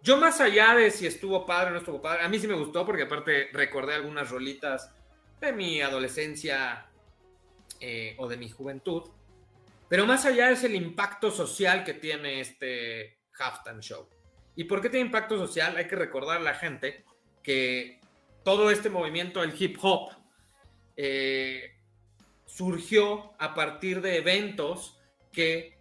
[0.01, 2.53] Yo más allá de si estuvo padre o no estuvo padre, a mí sí me
[2.53, 4.91] gustó porque aparte recordé algunas rolitas
[5.41, 6.85] de mi adolescencia
[7.79, 9.03] eh, o de mi juventud,
[9.89, 14.07] pero más allá es el impacto social que tiene este halftime show.
[14.55, 15.75] ¿Y por qué tiene impacto social?
[15.75, 17.03] Hay que recordar a la gente
[17.43, 17.99] que
[18.43, 20.11] todo este movimiento del hip hop
[20.95, 21.74] eh,
[22.55, 24.97] surgió a partir de eventos
[25.33, 25.77] que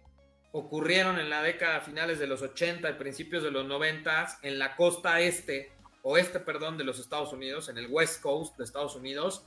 [0.51, 4.75] ocurrieron en la década finales de los 80 y principios de los 90 en la
[4.75, 5.71] costa este,
[6.03, 9.45] oeste, perdón, de los Estados Unidos, en el West Coast de Estados Unidos,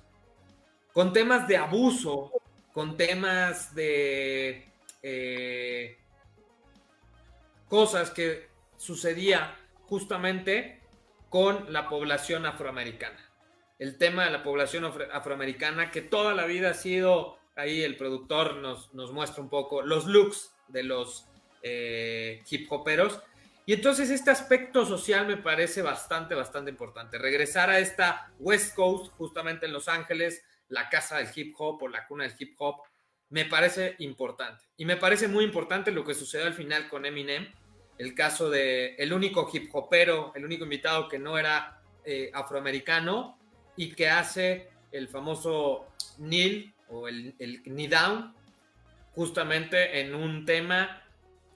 [0.94, 2.32] con temas de abuso,
[2.72, 4.66] con temas de
[5.02, 5.98] eh,
[7.68, 9.54] cosas que sucedía
[9.86, 10.80] justamente
[11.28, 13.27] con la población afroamericana
[13.78, 18.56] el tema de la población afroamericana, que toda la vida ha sido, ahí el productor
[18.56, 21.26] nos, nos muestra un poco los looks de los
[21.62, 23.20] eh, hip hoperos.
[23.66, 27.18] Y entonces este aspecto social me parece bastante, bastante importante.
[27.18, 31.88] Regresar a esta West Coast, justamente en Los Ángeles, la casa del hip hop o
[31.88, 32.76] la cuna del hip hop,
[33.30, 34.64] me parece importante.
[34.76, 37.52] Y me parece muy importante lo que sucedió al final con Eminem,
[37.98, 43.38] el caso de el único hip hopero, el único invitado que no era eh, afroamericano,
[43.78, 45.86] y que hace el famoso
[46.18, 48.34] Neil o el, el knee down
[49.14, 51.02] justamente en un tema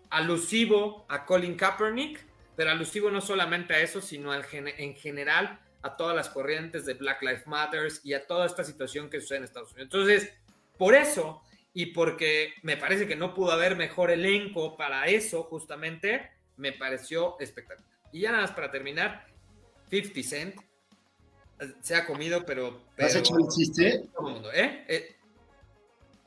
[0.09, 6.15] alusivo a Colin Kaepernick, pero alusivo no solamente a eso, sino en general a todas
[6.15, 9.73] las corrientes de Black Lives Matter y a toda esta situación que sucede en Estados
[9.73, 9.93] Unidos.
[9.93, 10.33] Entonces,
[10.79, 11.43] por eso
[11.75, 17.37] y porque me parece que no pudo haber mejor elenco para eso, justamente, me pareció
[17.41, 17.91] espectacular.
[18.13, 19.27] Y ya nada más para terminar,
[19.91, 20.57] 50 Cent
[21.81, 22.83] se ha comido, pero.
[22.99, 24.05] ¿Has hecho el chiste?
[24.55, 24.85] ¿eh?
[24.89, 25.17] ¿Eh?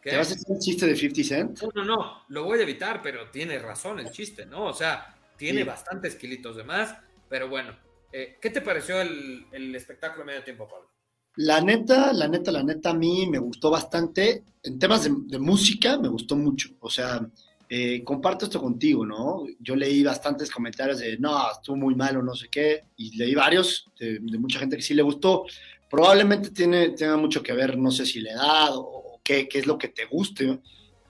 [0.03, 1.61] ¿Te vas a hacer el chiste de 50 Cent?
[1.61, 4.65] No, no, no, lo voy a evitar, pero tiene razón el chiste, ¿no?
[4.65, 6.95] O sea, tiene bastantes kilitos de más,
[7.27, 7.75] pero bueno.
[8.11, 10.89] Eh, ¿Qué te pareció el, el espectáculo de medio tiempo, Pablo?
[11.37, 14.43] La neta, la neta, la neta, a mí me gustó bastante.
[14.63, 16.69] En temas de, de música, me gustó mucho.
[16.79, 17.27] O sea,
[17.67, 19.45] eh, comparto esto contigo, ¿no?
[19.59, 23.91] Yo leí bastantes comentarios de, no, estuvo muy malo, no sé qué, y leí varios
[23.99, 25.45] de, mucha gente que sí le gustó.
[25.89, 29.65] Probablemente tiene, tenga mucho que ver, no sé si la edad o, qué, qué, es
[29.65, 30.59] lo que te guste,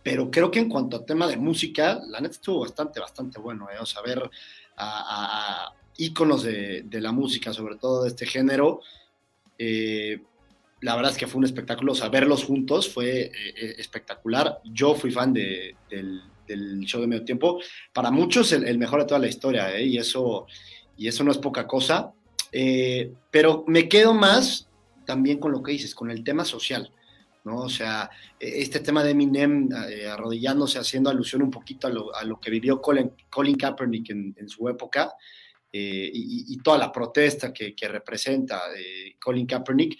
[0.01, 3.67] pero creo que en cuanto a tema de música, la neta estuvo bastante, bastante bueno,
[3.69, 3.79] ¿eh?
[3.79, 4.29] O sea, ver
[4.77, 8.81] a, de, de, la música, sobre todo de este género,
[9.57, 10.21] eh,
[10.81, 14.59] la verdad es que fue un espectáculo, o sea, verlos juntos fue eh, espectacular.
[14.65, 17.59] Yo fui fan de, del, del show de medio tiempo.
[17.93, 19.85] Para muchos el, el mejor de toda la historia, ¿eh?
[19.85, 20.47] y, eso,
[20.97, 22.13] y eso no es poca cosa.
[22.51, 24.69] Eh, pero me quedo más
[25.05, 26.91] también con lo que dices, con el tema social.
[27.45, 27.57] ¿no?
[27.61, 32.13] O sea, e, este tema de Eminem eh, arrodillándose, haciendo alusión un poquito a lo,
[32.13, 35.13] a lo que vivió Colin, Colin Kaepernick en, en, su época
[35.71, 39.97] eh, y, y, toda la protesta que, que representa eh, Colin Kaepernick.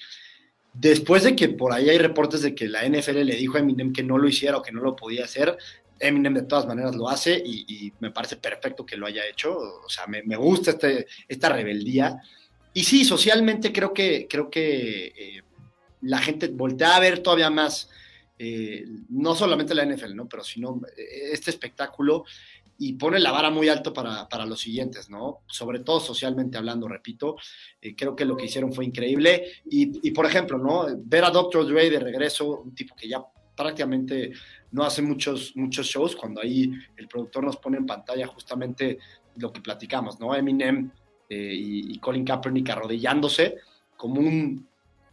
[0.73, 3.93] Después de que por ahí hay reportes de que la NFL le dijo a Eminem
[3.93, 5.57] que no lo hiciera o que no lo podía hacer,
[5.99, 9.57] Eminem de todas maneras lo hace y, me parece perfecto que lo haya hecho.
[9.57, 12.21] O sea, me, gusta este, esta rebeldía.
[12.73, 15.41] Y sí, socialmente creo que, creo que eh,
[16.01, 17.89] la gente voltea a ver todavía más,
[18.37, 20.27] eh, no solamente la NFL, ¿no?
[20.27, 22.25] Pero sino eh, este espectáculo
[22.77, 25.43] y pone la vara muy alto para, para los siguientes, ¿no?
[25.47, 27.37] Sobre todo socialmente hablando, repito,
[27.95, 29.61] creo que lo que hicieron fue increíble.
[29.71, 30.85] Y, y, por ejemplo, ¿no?
[30.97, 31.65] Ver a Dr.
[31.65, 33.23] Dre de regreso, un tipo que ya
[33.55, 34.31] prácticamente
[34.71, 38.99] no hace muchos, muchos shows, cuando ahí el productor nos pone en pantalla justamente
[39.37, 40.35] lo que platicamos, ¿no?
[40.35, 40.91] Eminem
[41.29, 43.55] eh, y, Colin Kaepernick arrodillándose,
[43.97, 44.67] como, un,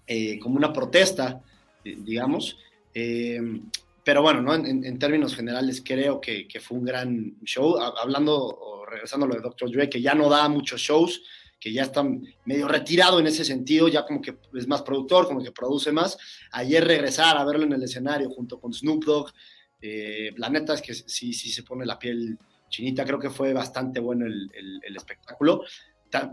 [0.06, 1.40] eh, como una protesta,
[1.84, 2.58] digamos.
[2.92, 4.54] pero bueno, ¿no?
[4.54, 7.76] En, términos generales creo que, que, fue un gran show.
[7.78, 9.70] Hablando o regresando a lo de Dr.
[9.70, 11.22] Dre, que ya no da muchos shows,
[11.62, 12.02] que ya está
[12.44, 16.18] medio retirado en ese sentido, ya como que es más productor, como que produce más.
[16.50, 19.32] Ayer regresar a verlo en el escenario junto con Snoop Dogg,
[19.80, 22.36] eh, la neta es que sí, sí se pone la piel
[22.68, 24.50] chinita, creo que fue bastante bueno el,
[24.82, 25.62] el, espectáculo.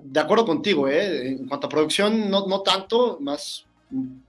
[0.01, 1.27] De acuerdo contigo, ¿eh?
[1.27, 3.67] En cuanto a producción, no, no tanto, más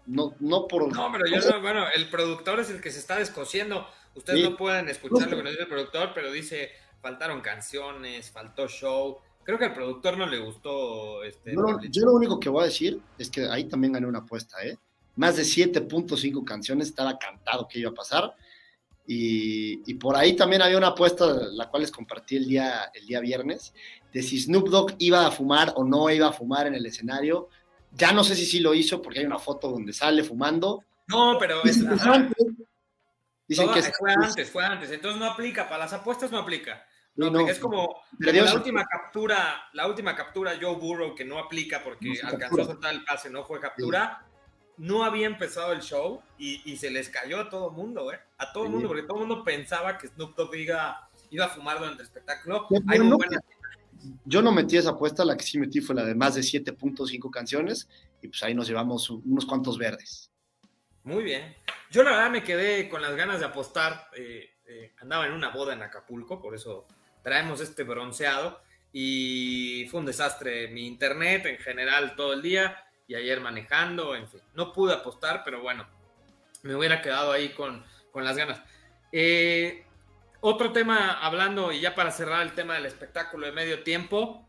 [0.07, 0.94] no, no por...
[0.94, 3.88] No, pero yo no, bueno, el productor es el que se está descosiendo.
[4.14, 8.68] Ustedes no pueden escuchar lo que nos dice el productor, pero dice, faltaron canciones, faltó
[8.68, 11.22] show, Creo que al productor no le gustó.
[11.24, 11.55] Este,
[11.91, 14.78] yo, lo único que voy a decir es que ahí también gané una apuesta, ¿eh?
[15.16, 18.34] Más de 7.5 canciones, estaba cantado que iba a pasar.
[19.12, 23.18] Y, por ahí también había una apuesta, la cual les compartí el día, el día
[23.18, 23.74] viernes,
[24.12, 27.49] de si Snoop Dogg iba a fumar o no iba a fumar en el escenario.
[27.93, 30.84] Ya no sé si sí lo hizo, porque hay una foto donde sale fumando.
[31.09, 31.80] No, pero es,
[33.49, 34.93] Dicen que fue antes, fue antes.
[34.93, 36.86] Entonces no aplica, para las apuestas no aplica.
[37.28, 42.18] No, es como, la última captura, la última captura Joe Burrow que no aplica porque
[42.22, 44.26] alcanzó a soltar el pase, no fue captura.
[44.78, 48.18] No había empezado el show y, se les cayó a todo el mundo, ¿eh?
[48.38, 51.48] A todo el mundo, porque todo el mundo pensaba que Snoop Dogg iba, iba a
[51.48, 52.66] fumar durante el espectáculo.
[54.24, 57.30] Yo no metí esa apuesta, la que sí metí fue la de más de 7.5
[57.30, 57.86] canciones
[58.22, 60.30] y pues ahí nos llevamos unos cuantos verdes.
[61.02, 61.54] Muy bien.
[61.90, 64.08] Yo la verdad me quedé con las ganas de apostar.
[64.16, 66.86] Eh, eh, andaba en una boda en Acapulco, por eso
[67.22, 68.60] traemos este bronceado
[68.92, 74.28] y fue un desastre mi internet en general todo el día y ayer manejando, en
[74.28, 75.86] fin, no pude apostar, pero bueno,
[76.62, 78.62] me hubiera quedado ahí con, las ganas.
[79.10, 79.84] Eh,
[80.40, 84.48] otro tema, hablando y ya para cerrar el tema del espectáculo de medio tiempo,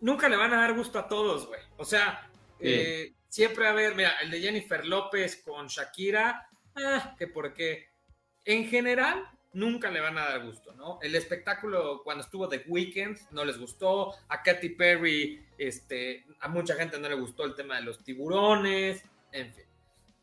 [0.00, 1.60] nunca le van a dar gusto a todos, güey.
[1.76, 7.26] O sea, eh, siempre a ver, mira, el de Jennifer López con Shakira, ah, que
[7.26, 7.90] por qué.
[8.44, 10.98] En general, nunca le van a dar gusto, ¿no?
[11.02, 16.74] El espectáculo cuando estuvo The Weeknd no les gustó, a Katy Perry, este, a mucha
[16.74, 19.64] gente no le gustó el tema de los tiburones, en fin.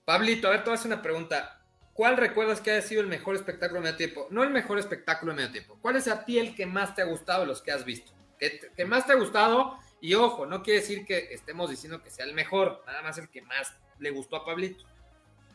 [0.06, 1.62] Pablito, a ver, te voy a hacer una pregunta.
[1.94, 4.28] ¿Cuál recuerdas que haya sido el mejor espectáculo de medio tiempo?
[4.30, 5.78] No el mejor espectáculo de medio tiempo.
[5.82, 8.12] ¿Cuál es a ti el que más te ha gustado de los que has visto?
[8.38, 12.26] Que, más te ha gustado, y ojo, no quiere decir que estemos diciendo que sea
[12.26, 14.84] el mejor, nada más el que más le gustó a Pablito.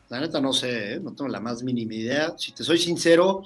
[0.09, 0.99] La neta no sé, ¿eh?
[0.99, 2.35] no tengo la más mínima idea.
[2.37, 3.43] Si te soy sincero,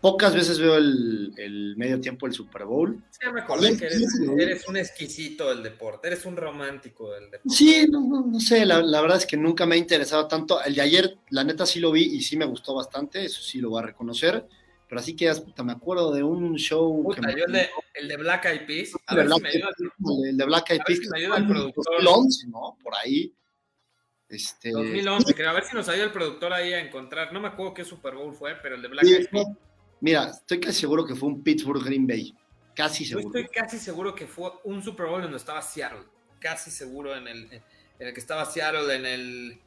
[0.00, 3.02] Pocas veces veo el, medio tiempo del Super Bowl.
[3.10, 7.56] Sí, me acordé que eres, un exquisito del deporte, eres un romántico del deporte.
[7.56, 10.62] Sí, no, sé, la, verdad es que nunca me ha interesado tanto.
[10.62, 13.58] El de ayer, la neta, sí lo vi y sí me gustó bastante, eso sí
[13.58, 14.46] lo voy a reconocer.
[14.88, 17.04] Pero así que hasta me acuerdo de un show.
[17.12, 18.92] que el, de, el, de, Black Eyed Peas.
[19.06, 19.68] A ver si me ayuda,
[20.26, 21.00] el de Black Eyed Peas.
[21.10, 21.84] me ayuda el productor.
[21.96, 22.78] 2011, ¿no?
[22.82, 23.34] Por ahí.
[24.28, 24.70] Este...
[24.70, 25.50] 2011, creo.
[25.50, 27.32] A ver si nos ayuda el productor ahí a encontrar.
[27.32, 29.46] No me acuerdo qué Super Bowl fue, pero el de Black Eyed Peas.
[30.00, 32.34] Mira, estoy casi seguro que fue un Pittsburgh Green Bay.
[32.74, 33.32] Casi seguro.
[33.32, 36.04] Yo estoy casi seguro que fue un Super Bowl donde estaba Seattle.
[36.38, 39.60] Casi seguro en el, en el que estaba Seattle, en el,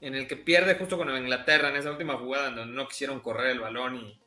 [0.00, 3.20] en el que pierde justo con Inglaterra en esa última jugada en donde no quisieron
[3.20, 3.96] correr el balón.
[3.96, 4.20] Y...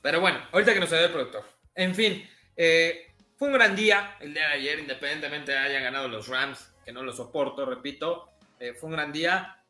[0.00, 1.44] Pero bueno, ahorita que nos ayude el productor.
[1.74, 6.08] En fin, eh, fue un gran día el día de ayer, independientemente de hayan ganado
[6.08, 8.30] los Rams, que no lo soporto, repito.
[8.58, 9.60] Eh, fue un gran día.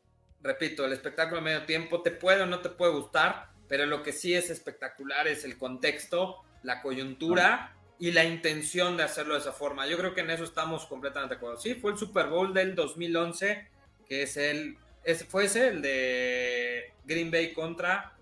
[0.41, 4.03] Repito, el espectáculo de medio tiempo te puede o no te puede gustar pero lo
[4.03, 9.39] que sí es espectacular es el contexto, la coyuntura y la intención de hacerlo de
[9.39, 9.87] esa forma.
[9.87, 11.59] Yo creo que en eso estamos completamente de acuerdo.
[11.59, 13.67] Sí, fue el Super Bowl del 2011,
[14.07, 18.17] que es el, es, fue ese, el de Green Bay contra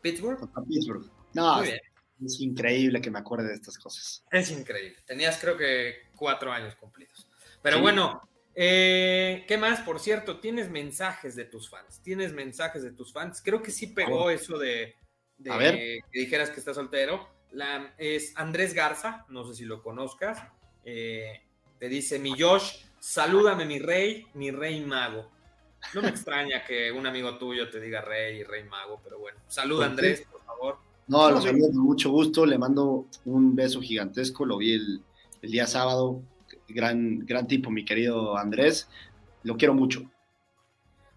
[0.00, 0.38] Pittsburgh.
[0.38, 1.10] Contra Pittsburgh.
[1.34, 4.24] No, es increíble que me acuerde de estas cosas.
[4.30, 4.96] Es increíble.
[5.06, 7.28] Tenías creo que cuatro años cumplidos.
[7.62, 8.28] Pero bueno,
[8.60, 9.82] eh, ¿Qué más?
[9.82, 12.00] Por cierto, tienes mensajes de tus fans.
[12.02, 13.40] Tienes mensajes de tus fans.
[13.40, 14.96] Creo que sí pegó eso de,
[15.40, 17.28] que dijeras que estás soltero.
[17.52, 20.42] La, es Andrés Garza, no sé si lo conozcas.
[20.84, 21.40] Eh,
[21.78, 25.30] te dice: Mi Josh, salúdame, mi rey, mi rey mago.
[25.94, 29.38] No me extraña que un amigo tuyo te diga rey y rey mago, pero bueno.
[29.46, 30.78] Saluda, Andrés, por favor.
[31.06, 32.44] No, lo saludo con mucho gusto.
[32.44, 34.44] Le mando un beso gigantesco.
[34.44, 35.00] Lo vi el,
[35.42, 36.20] el día sábado
[36.68, 38.88] gran, gran tipo, mi querido Andrés.
[39.42, 40.10] Lo quiero mucho.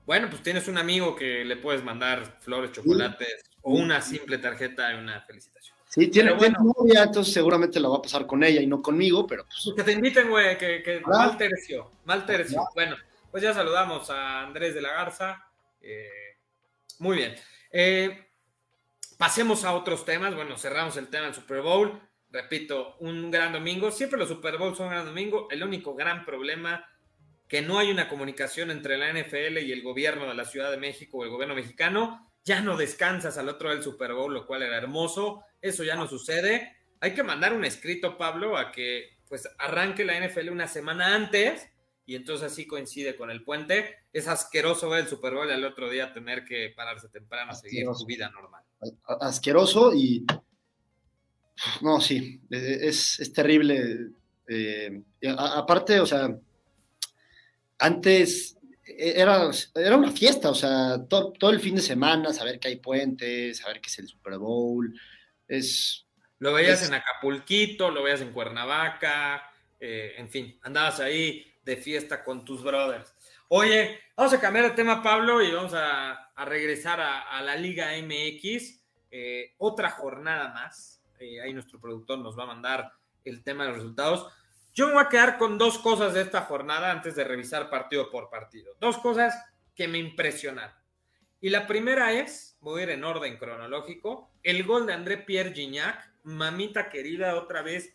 [0.05, 4.93] Bueno, pues tienes un amigo que le puedes mandar flores, chocolates o una simple tarjeta
[4.93, 5.77] y una felicitación.
[5.87, 9.43] Sí, tiene, novia, entonces seguramente la va a pasar con ella y no conmigo, pero
[9.43, 9.61] pues...
[9.65, 12.61] pues que te inviten, güey, que, que mal tercio, mal tercio.
[12.73, 12.95] Bueno,
[13.29, 15.45] pues ya saludamos a Andrés de la Garza.
[15.81, 16.37] Eh,
[16.99, 17.35] muy bien.
[17.71, 18.25] Eh,
[19.17, 20.33] pasemos a otros temas.
[20.33, 22.01] Bueno, cerramos el tema del Super Bowl
[22.31, 23.91] repito, un gran domingo.
[23.91, 25.47] Siempre los Super Bowls son un gran domingo.
[25.51, 26.85] El único gran problema
[27.47, 30.77] que no hay una comunicación entre la NFL y el gobierno de la Ciudad de
[30.77, 34.63] México o el gobierno mexicano, ya no descansas al otro del Super Bowl, lo cual
[34.63, 36.77] era hermoso, eso ya no sucede.
[37.01, 41.69] Hay que mandar un escrito, Pablo, a que pues arranque la NFL una semana antes
[42.05, 43.97] y entonces así coincide con el puente.
[44.13, 47.55] Es asqueroso ver el Super Bowl y al otro día tener que pararse temprano a
[47.55, 48.63] seguir su vida normal.
[49.19, 50.25] Asqueroso y...
[51.81, 54.09] No, sí, es, es terrible.
[54.47, 55.01] Eh,
[55.37, 56.35] aparte, o sea,
[57.79, 62.75] antes era, era una fiesta, o sea, todo, el fin de semana, saber que hay
[62.77, 64.93] puentes, saber que es el Super Bowl,
[65.47, 66.05] es...
[66.39, 69.43] Lo veías en Acapulquito, lo veías en Cuernavaca,
[69.79, 73.13] eh, en fin, andabas ahí de fiesta con tus brothers.
[73.47, 78.81] Oye, vamos a cambiar de tema, Pablo, y vamos a, regresar a, la Liga MX.
[79.11, 81.00] Eh, otra jornada más.
[81.21, 82.91] Eh, ahí nuestro productor nos va a mandar
[83.23, 84.27] el tema de los resultados.
[84.73, 88.09] Yo me voy a quedar con dos cosas de esta jornada antes de revisar partido
[88.09, 88.73] por partido.
[88.79, 89.35] Dos cosas
[89.75, 90.75] que me impresionaron.
[91.39, 95.53] Y la primera es, voy a ir en orden cronológico, el gol de André Pierre
[95.53, 97.93] Gignac, mamita querida, otra vez.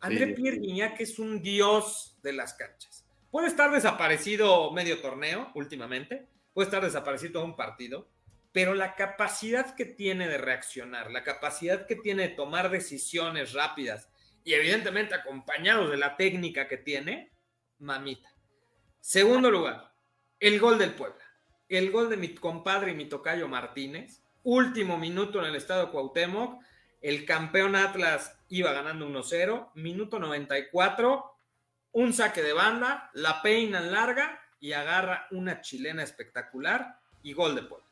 [0.00, 3.06] André Pierre Gignac es un dios de las canchas.
[3.30, 8.08] Puede estar desaparecido medio torneo últimamente, puede estar desaparecido un partido,
[8.58, 14.08] pero la capacidad que tiene de reaccionar, la capacidad que tiene de tomar decisiones rápidas,
[14.42, 17.30] y evidentemente acompañados de la técnica que tiene,
[17.78, 18.28] mamita.
[18.98, 19.92] Segundo lugar,
[20.40, 21.24] el gol del Puebla.
[21.68, 24.24] El gol de mi compadre y mi tocayo Martínez.
[24.42, 26.60] Último minuto en el estado Cuauhtémoc.
[27.00, 29.70] El campeón Atlas iba ganando 1-0.
[29.76, 31.38] Minuto 94.
[31.92, 33.08] Un saque de banda.
[33.14, 37.87] La peina larga y agarra una chilena espectacular y gol de Puebla.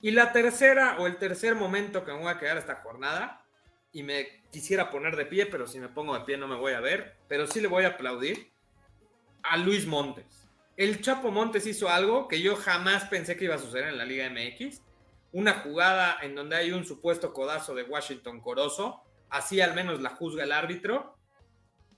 [0.00, 3.44] Y la tercera o el tercer momento que me voy a quedar esta jornada
[3.92, 6.72] y me quisiera poner de pie, pero si me pongo de pie no me voy
[6.72, 8.52] a ver, pero sí le voy a aplaudir
[9.42, 10.48] a Luis Montes.
[10.76, 14.04] El Chapo Montes hizo algo que yo jamás pensé que iba a suceder en la
[14.06, 14.80] Liga MX.
[15.32, 20.10] Una jugada en donde hay un supuesto codazo de Washington Corozo, así al menos la
[20.10, 21.18] juzga el árbitro,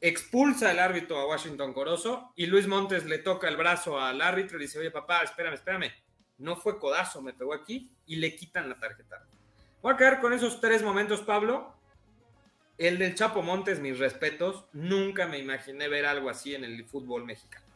[0.01, 4.59] expulsa el árbitro a Washington Corozo y Luis Montes le toca el brazo al árbitro
[4.59, 5.93] y dice, oye papá, espérame, espérame,
[6.39, 9.25] no fue codazo, me pegó aquí y le quitan la tarjeta.
[9.83, 11.73] Voy a quedar con esos tres momentos, Pablo,
[12.79, 17.25] el del Chapo Montes, mis respetos, nunca me imaginé ver algo así en el fútbol
[17.25, 17.67] mexicano.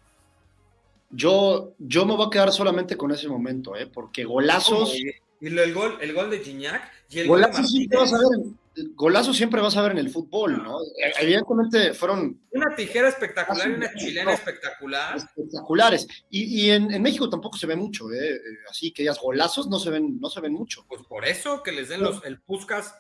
[1.10, 3.86] Yo, yo me voy a quedar solamente con ese momento, ¿eh?
[3.86, 4.94] porque golazos.
[5.40, 8.52] Y el gol, el gol de Gignac y el golazo siempre vas a ver
[8.94, 10.78] golazo siempre vas a ver en el fútbol, ¿no?
[11.20, 12.40] Evidentemente fueron.
[12.52, 15.16] Una tijera espectacular y una chilena espectacular.
[15.16, 16.06] Espectaculares.
[16.30, 18.40] Y, y en, México tampoco se ve mucho, ¿eh?
[18.70, 20.84] Así que ya golazos no se ven, no se ven mucho.
[20.88, 22.94] Pues por eso que les den los, el Puscas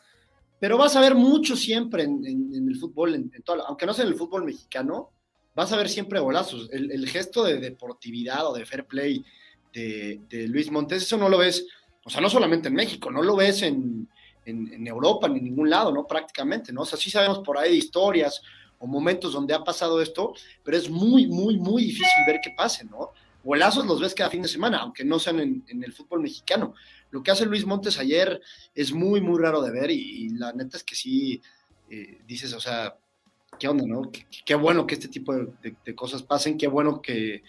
[0.58, 3.30] pero vas a ver mucho siempre en, el fútbol, en,
[3.66, 5.10] aunque no sea en el fútbol mexicano,
[5.54, 6.68] vas a ver siempre golazos.
[6.72, 9.24] El, gesto de deportividad o de fair play
[9.72, 11.66] de, Luis Montes, eso no lo ves,
[12.04, 14.08] o sea, no solamente en México, no lo ves en,
[14.46, 16.06] Europa ni en ningún lado, ¿no?
[16.06, 16.82] Prácticamente, ¿no?
[16.82, 18.42] O sea, sí sabemos por ahí de historias
[18.78, 22.84] o momentos donde ha pasado esto, pero es muy, muy, muy difícil ver que pase,
[22.84, 23.12] ¿no?
[23.42, 26.74] Golazos los ves cada fin de semana, aunque no sean en el fútbol mexicano
[27.10, 28.40] lo que hace Luis Montes ayer
[28.74, 31.40] es muy, muy raro de ver y, la neta es que sí,
[31.90, 32.96] eh, dices, o sea,
[33.58, 34.10] ¿qué onda, no?
[34.44, 37.42] Qué, bueno que este tipo de, cosas pasen, qué bueno que,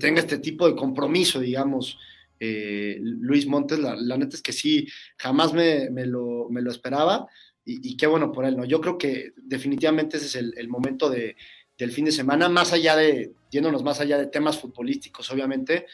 [0.00, 1.98] tenga este tipo de compromiso, digamos,
[2.46, 4.86] eh, Luis Montes, la, neta es que sí,
[5.16, 7.26] jamás me, lo, esperaba
[7.64, 8.64] y, qué bueno por él, ¿no?
[8.64, 11.36] Yo creo que definitivamente ese es el, momento de,
[11.78, 15.86] del fin de semana, más allá de, yéndonos más allá de temas futbolísticos, obviamente,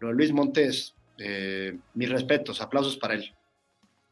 [0.00, 3.34] lo de Luis Montes eh, mis respetos, aplausos para él.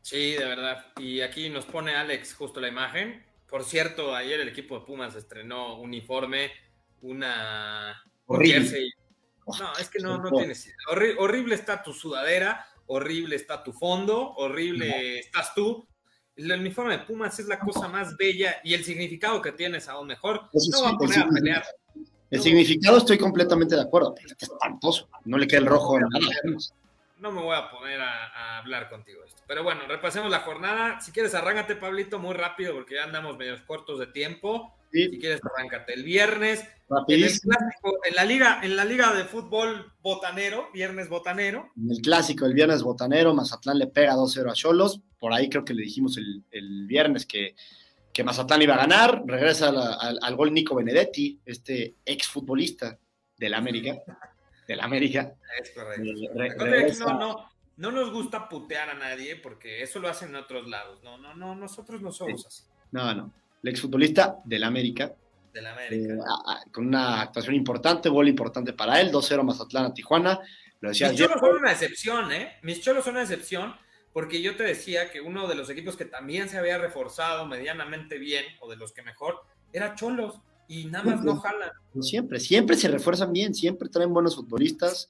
[0.03, 0.93] Sí, de verdad.
[0.99, 3.25] Y aquí nos pone Alex justo la imagen.
[3.49, 6.51] Por cierto, ayer el equipo de Pumas estrenó uniforme,
[7.01, 8.05] una...
[8.27, 8.93] Horrible.
[9.59, 10.71] No, es que no, no tienes...
[11.19, 15.87] horrible está tu sudadera, horrible está tu fondo, horrible estás tú.
[16.37, 20.07] El uniforme de Pumas es la cosa más bella y el significado que tienes aún
[20.07, 20.49] mejor.
[20.53, 21.65] no va a poner a pelear.
[22.31, 25.09] El significado estoy completamente de acuerdo, pero es espantoso.
[25.25, 26.69] No le queda el rojo en nada
[27.21, 29.43] no me voy a poner a, hablar contigo esto.
[29.47, 31.01] Pero bueno, repasemos la jornada.
[31.01, 34.75] Si quieres, arráncate, Pablito, muy rápido, porque ya andamos medio cortos de tiempo.
[34.91, 36.61] Si quieres, arráncate el viernes.
[37.09, 41.71] En, el clásico, en, la liga, en la liga de fútbol botanero, viernes botanero.
[41.77, 45.01] En el clásico, el viernes botanero, Mazatlán le pega 2-0 a Cholos.
[45.19, 47.55] Por ahí creo que le dijimos el, viernes que,
[48.13, 49.23] que, Mazatlán iba a ganar.
[49.27, 52.99] Regresa al, al gol Nico Benedetti, este exfutbolista
[53.37, 54.03] del América
[54.69, 55.35] del América.
[55.61, 56.65] Es correcto.
[57.01, 61.03] no, no, no nos gusta putear a nadie porque eso lo hacen en otros lados.
[61.03, 62.63] No, no, no, nosotros no somos así.
[62.93, 63.33] No, no.
[63.63, 65.13] El exfutbolista del América
[65.53, 66.15] Del América.
[66.15, 70.39] Eh, con una actuación importante, gol importante para él, 2-0 Mazatlán a Tijuana.
[70.81, 72.59] Lo Mis cholos son una excepción, ¿eh?
[72.63, 73.75] Mis cholos son una excepción
[74.13, 78.19] porque yo te decía que uno de los equipos que también se había reforzado medianamente
[78.19, 79.43] bien, o de los que mejor,
[79.73, 81.71] era Cholos, y nada más no jalan.
[82.01, 85.09] Siempre, siempre se refuerzan bien, siempre traen buenos futbolistas.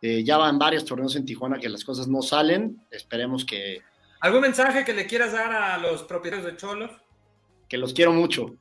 [0.00, 2.86] Eh, ya van varios torneos en Tijuana que las cosas no salen.
[2.90, 3.82] Esperemos que.
[4.20, 6.90] ¿Algún mensaje que le quieras dar a los propietarios de Cholos?
[7.68, 8.54] Que los quiero mucho.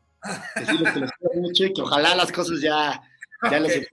[0.55, 3.01] que los quiero mucho y que ojalá las cosas ya,
[3.49, 3.87] ya les,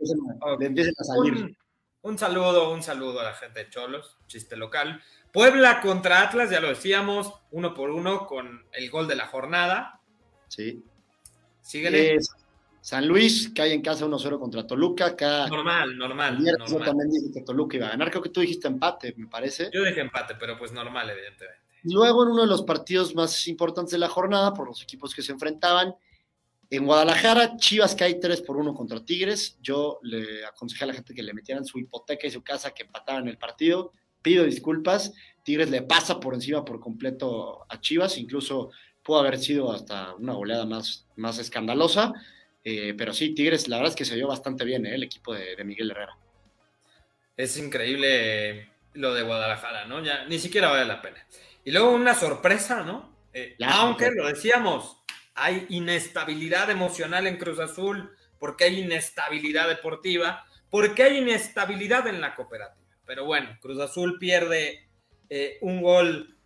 [0.61, 1.57] empiecen a, salir.
[2.03, 5.03] Un, saludo, un saludo a la gente de Cholos, chiste local.
[5.33, 10.01] Puebla contra Atlas, ya lo decíamos, uno por uno con el gol de la jornada.
[10.49, 10.85] Sí.
[11.71, 12.19] Síguele.
[12.81, 15.07] San Luis cae en casa 1-0 contra Toluca.
[15.07, 16.39] Acá, normal, normal.
[16.69, 18.11] Yo también dije que Toluca iba a ganar.
[18.11, 19.71] Creo que tú dijiste empate, me parece.
[19.73, 21.61] Yo dije empate, pero pues normal, evidentemente.
[21.85, 25.23] Luego, en uno de los partidos más importantes de la jornada, por los equipos que
[25.23, 25.95] se enfrentaban,
[26.71, 29.57] en Guadalajara, Chivas cae 3 por 1 contra Tigres.
[29.61, 32.83] Yo le aconsejé a la gente que le metieran su hipoteca y su casa, que
[32.83, 33.93] empataran el partido.
[34.23, 35.13] Pido disculpas.
[35.45, 38.19] Tigres le pasa por encima por completo a Chivas.
[38.19, 38.71] Incluso
[39.03, 42.13] pudo haber sido hasta una goleada más, más escandalosa.
[42.65, 45.35] Eh, pero sí, Tigres, la verdad es que se vio bastante bien eh, el equipo
[45.35, 46.17] de, Miguel Herrera.
[47.37, 50.03] Es increíble lo de Guadalajara, ¿no?
[50.05, 51.25] Ya ni siquiera vale la pena.
[51.65, 53.17] Y luego una sorpresa, ¿no?
[53.33, 54.99] Eh, aunque lo decíamos,
[55.35, 62.35] hay inestabilidad emocional en Cruz Azul, porque hay inestabilidad deportiva, porque hay inestabilidad en la
[62.35, 62.81] cooperativa.
[63.07, 64.89] Pero bueno, Cruz Azul pierde
[65.61, 66.37] un gol,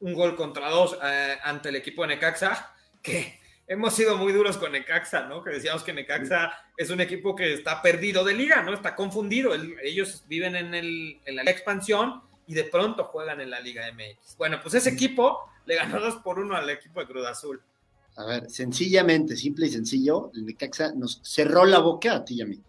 [0.00, 0.96] un gol contra dos
[1.42, 5.42] ante el equipo de Necaxa, que hemos sido muy duros con Necaxa, ¿no?
[5.42, 8.72] Que decíamos que Necaxa es un equipo que está perdido de liga, ¿no?
[8.72, 9.52] Está confundido.
[9.82, 14.36] ellos viven en, el, en la expansión y de pronto juegan en la Liga MX.
[14.38, 17.62] Bueno, pues ese equipo le ganó 2 por 1 al equipo de Cruz Azul.
[18.16, 22.42] A ver, sencillamente, simple y sencillo, el Necaxa nos cerró la boca a ti y
[22.42, 22.60] a mí.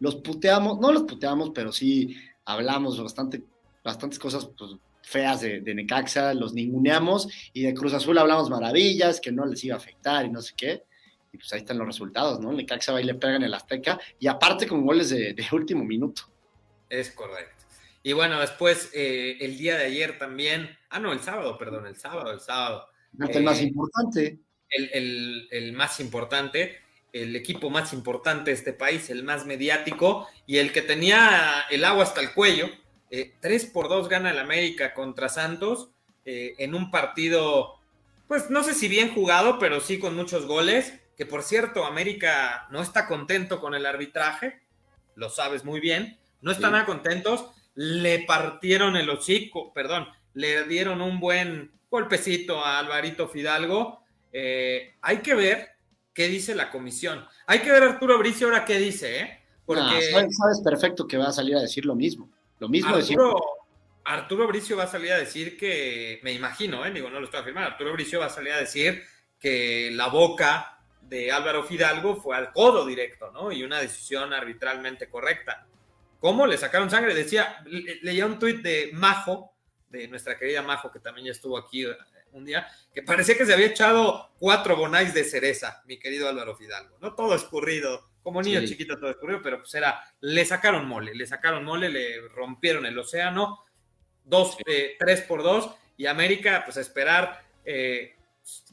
[0.00, 3.42] Los puteamos, no los puteamos, pero sí hablamos bastante,
[3.84, 4.72] bastantes cosas pues,
[5.10, 9.74] feas de, Necaxa, los ninguneamos y de Cruz Azul hablamos maravillas, que no les iba
[9.74, 10.84] a afectar y no sé qué.
[11.32, 12.52] Y pues ahí están los resultados, ¿no?
[12.52, 16.22] Necaxa va y le pega en el Azteca y aparte con goles de, último minuto.
[16.88, 17.64] Es correcto.
[18.02, 21.96] Y bueno, después eh, el día de ayer también, ah, no, el sábado, perdón, el
[21.96, 22.86] sábado, el sábado.
[23.18, 24.38] el más eh, importante.
[24.70, 26.78] El, el, más importante,
[27.12, 31.84] el equipo más importante de este país, el más mediático y el que tenía el
[31.84, 32.70] agua hasta el cuello,
[33.10, 35.90] 3 eh, por 2 gana el América contra Santos
[36.24, 37.74] eh, en un partido,
[38.28, 40.94] pues no sé si bien jugado, pero sí con muchos goles.
[41.16, 44.62] Que por cierto, América no está contento con el arbitraje,
[45.16, 47.44] lo sabes muy bien, no están nada contentos.
[47.74, 54.02] Le partieron el hocico, perdón, le dieron un buen golpecito a Alvarito Fidalgo.
[54.32, 55.68] Eh, hay que ver
[56.14, 57.26] qué dice la comisión.
[57.46, 59.40] Hay que ver Arturo Bricio ahora qué dice, ¿eh?
[59.66, 60.10] Porque...
[60.10, 62.30] sabes perfecto que va a salir a decir lo mismo.
[62.60, 63.36] Lo mismo Arturo,
[64.04, 66.90] Arturo Bricio va a salir a decir que, me imagino, ¿eh?
[66.90, 69.02] digo, no lo estoy afirmando, Arturo Bricio va a salir a decir
[69.38, 73.50] que la boca de Álvaro Fidalgo fue al codo directo, ¿no?
[73.50, 75.66] Y una decisión arbitralmente correcta.
[76.20, 77.14] ¿Cómo le sacaron sangre?
[77.14, 77.64] Decía,
[78.02, 79.54] leía un tuit de Majo,
[79.88, 81.96] de nuestra querida Majo, que también ya estuvo aquí eh,
[82.32, 86.54] un día, que parecía que se había echado cuatro bonais de cereza, mi querido Álvaro
[86.54, 87.14] Fidalgo, ¿no?
[87.14, 91.64] Todo escurrido, como niño chiquito todo escurrido, pero pues era, le sacaron mole, le sacaron
[91.64, 93.60] mole, le rompieron el océano,
[94.24, 98.14] dos, eh, tres por dos, y América, pues a esperar eh,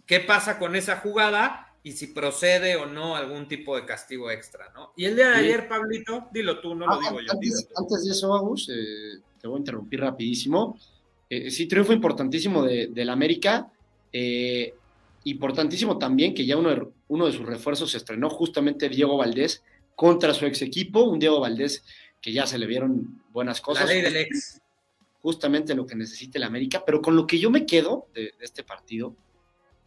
[0.06, 4.72] qué pasa con esa jugada y si procede o no algún tipo de castigo extra,
[4.74, 4.92] ¿no?
[4.98, 7.32] Y el día de ayer, Pablito, dilo tú, no lo ah, digo yo.
[7.32, 10.78] Antes, de eso, Agus, eh, te voy a interrumpir rapidísimo.
[11.30, 13.72] sí, triunfo importantísimo de, del América.
[15.30, 19.64] Importantísimo también que ya uno de, uno de sus refuerzos se estrenó justamente Diego Valdés
[19.96, 21.84] contra su ex equipo, un Diego Valdés
[22.22, 23.86] que ya se le vieron buenas cosas.
[23.86, 24.62] La ley del ex.
[25.22, 28.64] Justamente lo que necesita el América, pero con lo que yo me quedo de, este
[28.64, 29.16] partido,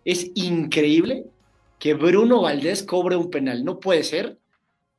[0.05, 1.27] es increíble
[1.79, 3.65] que Bruno Valdés cobre un penal.
[3.65, 4.39] No puede ser.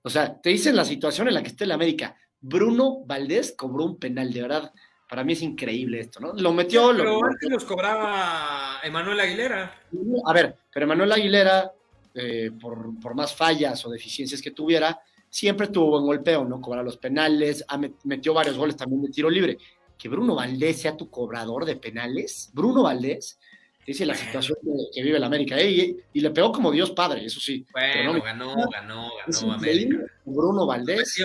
[0.01, 2.15] O sea, te dicen la situación en la que está el América.
[2.39, 4.73] Bruno Valdés cobró un penal, de verdad.
[5.11, 6.31] Para mí es increíble esto, ¿no?
[6.31, 6.93] Lo metió.
[6.95, 9.77] Pero lo, antes los cobraba Emanuel Aguilera.
[10.25, 11.69] A ver, pero Emanuel Aguilera
[12.13, 16.61] eh, por, más fallas o deficiencias que tuviera, siempre tuvo buen golpeo, ¿no?
[16.61, 17.65] Cobrar los penales,
[18.05, 19.57] metió varios goles también de tiro libre.
[19.97, 23.37] Que Bruno Valdés sea tu cobrador de penales, Bruno Valdés,
[23.85, 24.59] dice la situación
[24.93, 25.93] que, vive el América, ¿eh?
[26.13, 27.65] y, le pegó como Dios Padre, eso sí.
[27.73, 29.97] Bueno, ganó, ganó, ganó América.
[30.23, 31.21] Bruno Valdés.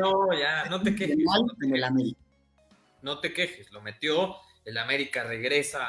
[0.71, 1.19] no te quejes.
[1.63, 2.26] En el América.
[3.07, 4.35] No te quejes, lo metió,
[4.65, 5.87] el América regresa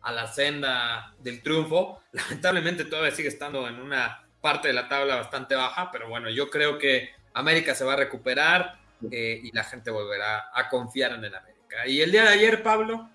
[0.00, 2.00] a la senda del triunfo.
[2.12, 6.48] Lamentablemente todavía sigue estando en una parte de la tabla bastante baja, pero bueno, yo
[6.48, 8.78] creo que América se va a recuperar
[9.10, 11.86] eh, y la gente volverá a confiar en el América.
[11.86, 13.10] ¿Y el día de ayer, Pablo?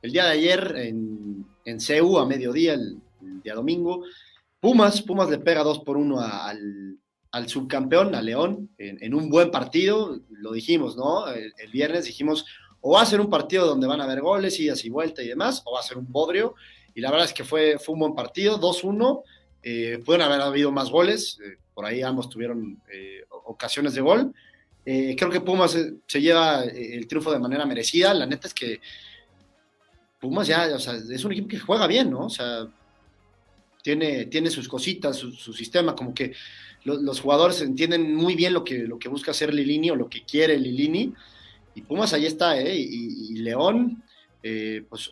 [0.00, 2.98] El día de ayer en, en CEU a mediodía, el,
[3.42, 4.04] día domingo,
[4.58, 6.98] Pumas, Pumas le pega 2 por 1 al,
[7.32, 11.28] al, subcampeón, a León, en, un buen partido, lo dijimos, ¿no?
[11.28, 12.46] El, viernes dijimos,
[12.80, 15.28] o va a ser un partido donde van a haber goles, idas y vuelta y
[15.28, 16.54] demás, o va a ser un bodrio,
[16.94, 19.22] y la verdad es que fue, fue un buen partido, 2-1,
[19.62, 24.34] eh, pueden haber habido más goles, eh, por ahí ambos tuvieron eh, ocasiones de gol,
[24.84, 25.76] creo que Pumas
[26.06, 28.12] se, lleva el triunfo de manera merecida.
[28.12, 28.80] La neta es que
[30.18, 32.26] Pumas ya, es un equipo que juega bien, ¿no?
[32.26, 32.66] O sea,
[33.82, 36.32] tiene, tiene sus cositas, su, sistema, como que
[36.84, 40.24] los jugadores entienden muy bien lo que, lo que busca hacer Lilini o lo que
[40.24, 41.14] quiere Lilini.
[41.74, 42.74] Y Pumas ahí está, ¿eh?
[42.76, 44.02] Y, León,
[44.42, 45.10] eh, pues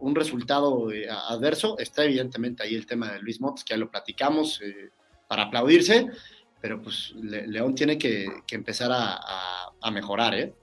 [0.00, 1.78] un resultado eh, adverso.
[1.78, 4.60] Está evidentemente ahí el tema de Luis Montes, que ya lo platicamos,
[5.28, 6.10] para aplaudirse
[6.62, 10.54] pero pues León tiene que, empezar a, mejorar, ¿eh?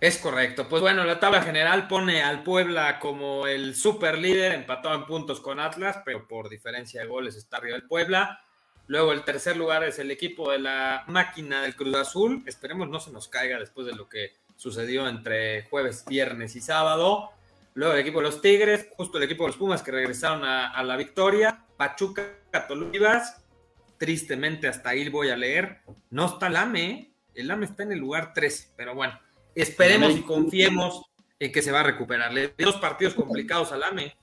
[0.00, 0.68] Es correcto.
[0.68, 5.40] Pues bueno, la tabla general pone al Puebla como el super líder, empatado en puntos
[5.40, 8.40] con Atlas, pero por diferencia de goles está arriba el Puebla.
[8.86, 12.42] Luego el tercer lugar es el equipo de la máquina del Cruz Azul.
[12.46, 17.30] Esperemos no se nos caiga después de lo que sucedió entre jueves, viernes y sábado.
[17.74, 20.70] Luego el equipo de los Tigres, justo el equipo de los Pumas que regresaron a,
[20.70, 21.64] a la victoria.
[21.76, 23.42] Pachuca, Catolivas
[24.02, 25.78] tristemente hasta ahí voy a leer,
[26.10, 27.14] no está el AME, ¿eh?
[27.36, 29.16] el AME está en el lugar 13, pero bueno,
[29.54, 31.04] esperemos y confiemos
[31.38, 32.32] en que se va a recuperar.
[32.32, 34.16] Le dos partidos complicados al AME.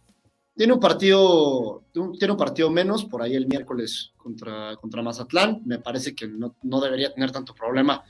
[0.60, 5.62] Tiene un partido, tiene un partido menos por ahí el miércoles contra, contra Mazatlán.
[5.64, 8.04] Me parece que no, debería tener tanto problema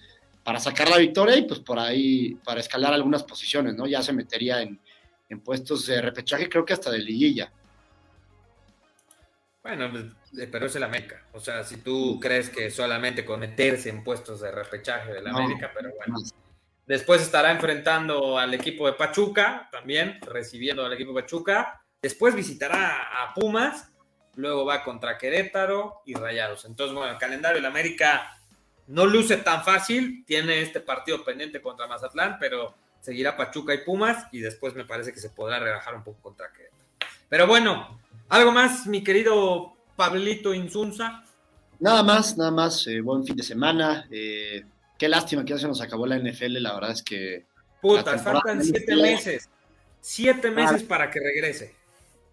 [0.43, 3.85] para sacar la victoria y pues por ahí para escalar algunas posiciones, ¿no?
[3.85, 4.79] Ya se metería en,
[5.29, 7.53] en puestos de repechaje, creo que hasta de liguilla.
[9.61, 9.91] Bueno,
[10.51, 11.23] pero es el América.
[11.33, 15.69] O sea, si tú crees que solamente con meterse en puestos de repechaje del América,
[15.71, 16.17] pero bueno.
[16.87, 21.83] Después estará enfrentando al equipo de Pachuca, también recibiendo al equipo de Pachuca.
[22.01, 23.89] Después visitará a Pumas,
[24.35, 26.63] luego va contra Querétaro y Rayados.
[26.65, 28.37] Entonces, bueno, el calendario del América
[28.87, 30.23] no luce tan fácil.
[30.25, 35.11] Tiene este partido pendiente contra Mazatlán, pero seguirá Pachuca y Pumas y después me parece
[35.13, 36.85] que se podrá relajar un poco contra Querétaro.
[37.27, 41.23] Pero bueno, algo más, mi querido Pablito Insunza.
[41.79, 42.87] Nada más, nada más.
[42.87, 44.07] Eh, buen fin de semana.
[44.09, 44.63] Eh,
[44.97, 46.61] qué lástima que ya se nos acabó la NFL.
[46.61, 47.45] La verdad es que.
[47.81, 49.49] Puta, faltan siete meses.
[49.99, 51.78] Siete meses para que regrese.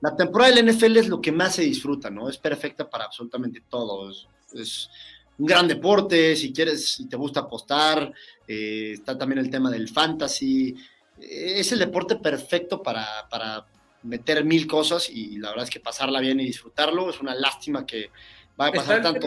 [0.00, 2.28] La temporada del NFL es lo que más se disfruta, ¿no?
[2.28, 4.10] Es perfecta para absolutamente todo.
[4.10, 4.90] Es,
[5.38, 6.34] un gran deporte.
[6.34, 8.12] Si quieres, si te gusta apostar,
[8.48, 10.74] eh, está también el tema del fantasy.
[11.20, 13.66] Es el deporte perfecto para, para
[14.02, 17.84] meter mil cosas y la verdad es que pasarla bien y disfrutarlo es una lástima
[17.84, 18.10] que
[18.58, 19.26] va a pasar tanto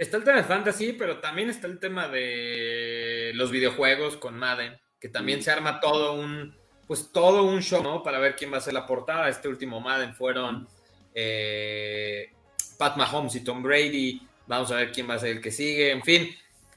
[0.00, 4.80] está el tema de fantasy, pero también está el tema de los videojuegos con Madden,
[4.98, 6.56] que también se arma todo un,
[6.90, 8.02] pues todo un show, ¿no?
[8.02, 9.28] Para ver quién va a ser la portada.
[9.28, 10.66] Este último Madden fueron
[11.14, 12.32] eh,
[12.76, 14.20] Pat Mahomes y Tom Brady.
[14.48, 15.92] Vamos a ver quién va a ser el que sigue.
[15.92, 16.28] En fin,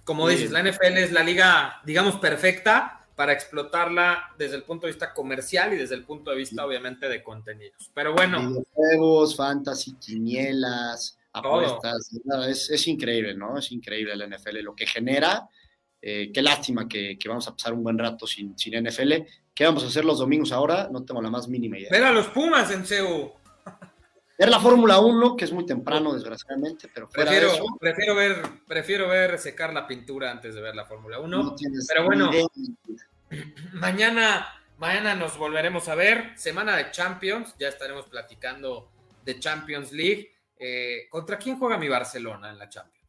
[0.04, 4.94] como dices, la NFL es la liga, digamos, perfecta para explotarla desde el punto de
[4.94, 7.90] vista comercial y desde el punto de vista, obviamente, de contenidos.
[7.96, 8.64] Pero bueno.
[8.72, 12.12] Juegos, fantasy, quinielas, apuestas.
[12.70, 13.58] Es, increíble, ¿no?
[13.58, 15.50] Es increíble el NFL, lo que genera.
[16.06, 19.14] Eh, qué lástima que, vamos a pasar un buen rato sin, sin NFL.
[19.56, 20.90] ¿Qué vamos a hacer los domingos ahora?
[20.92, 21.88] No tengo la más mínima idea.
[21.90, 23.32] Ver a los Pumas en CEU.
[24.38, 29.38] Ver la Fórmula 1, que es muy temprano, desgraciadamente, pero prefiero, prefiero ver, prefiero ver
[29.38, 31.56] secar la pintura antes de ver la Fórmula 1.
[31.88, 32.32] pero bueno,
[33.74, 34.48] mañana,
[34.80, 36.32] mañana nos volveremos a ver.
[36.36, 38.90] Semana de Champions, ya estaremos platicando
[39.24, 40.32] de Champions League.
[40.58, 43.03] Eh, ¿Contra quién juega mi Barcelona en la Champions?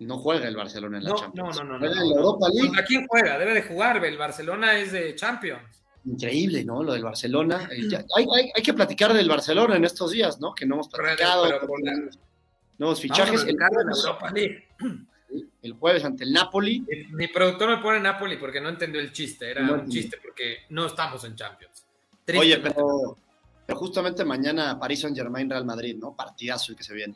[0.00, 1.56] No juega el Barcelona en la Champions.
[1.58, 1.88] No, no, no.
[1.88, 3.38] no, ¿Contra quién juega?
[3.38, 4.04] Debe de jugar.
[4.04, 5.62] El Barcelona es de Champions.
[6.04, 6.82] Increíble, ¿no?
[6.82, 7.68] Lo del Barcelona.
[7.70, 10.54] Eh, hay, que platicar del Barcelona en estos días, ¿no?
[10.54, 11.48] Que no hemos platicado.
[12.78, 13.44] nuevos fichajes.
[13.44, 14.64] El,
[15.62, 16.84] el, jueves ante el Napoli.
[17.10, 19.50] Mi productor me pone Napoli porque no entendió el chiste.
[19.50, 21.86] Era un chiste porque no estamos en Champions.
[22.36, 23.16] Oye, pero,
[23.74, 26.14] justamente mañana París Saint Germain Real Madrid, ¿no?
[26.14, 27.14] Partidazo el que se viene.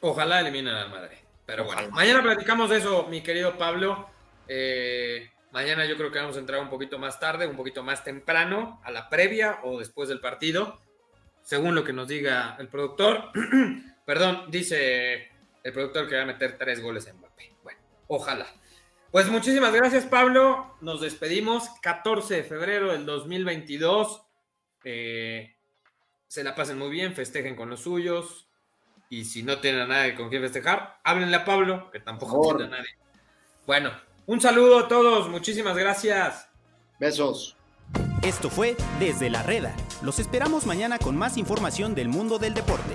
[0.00, 1.18] Ojalá eliminen al Madrid.
[1.46, 4.08] Pero bueno, mañana platicamos de eso, mi querido Pablo.
[4.48, 8.04] Eh, Mañana yo creo que vamos a entrar un poquito más tarde, un poquito más
[8.04, 10.78] temprano, a la previa o después del partido,
[11.42, 13.30] según lo que nos diga el productor.
[14.06, 15.28] Perdón, dice
[15.64, 17.56] el productor que va a meter tres goles en Mbappé.
[17.64, 18.46] Bueno, ojalá.
[19.10, 20.76] Pues muchísimas gracias, Pablo.
[20.82, 24.22] Nos despedimos 14 de febrero del 2022.
[24.84, 25.56] Eh,
[26.28, 28.48] se la pasen muy bien, festejen con los suyos.
[29.12, 32.72] Y si no tienen a nadie con quien festejar, háblenle a Pablo, que tampoco tiene
[32.72, 32.96] a nadie.
[33.66, 33.90] Bueno,
[34.26, 36.48] un saludo a todos, muchísimas gracias.
[37.00, 37.56] Besos.
[38.22, 39.74] Esto fue Desde la Reda.
[40.02, 42.94] Los esperamos mañana con más información del mundo del deporte.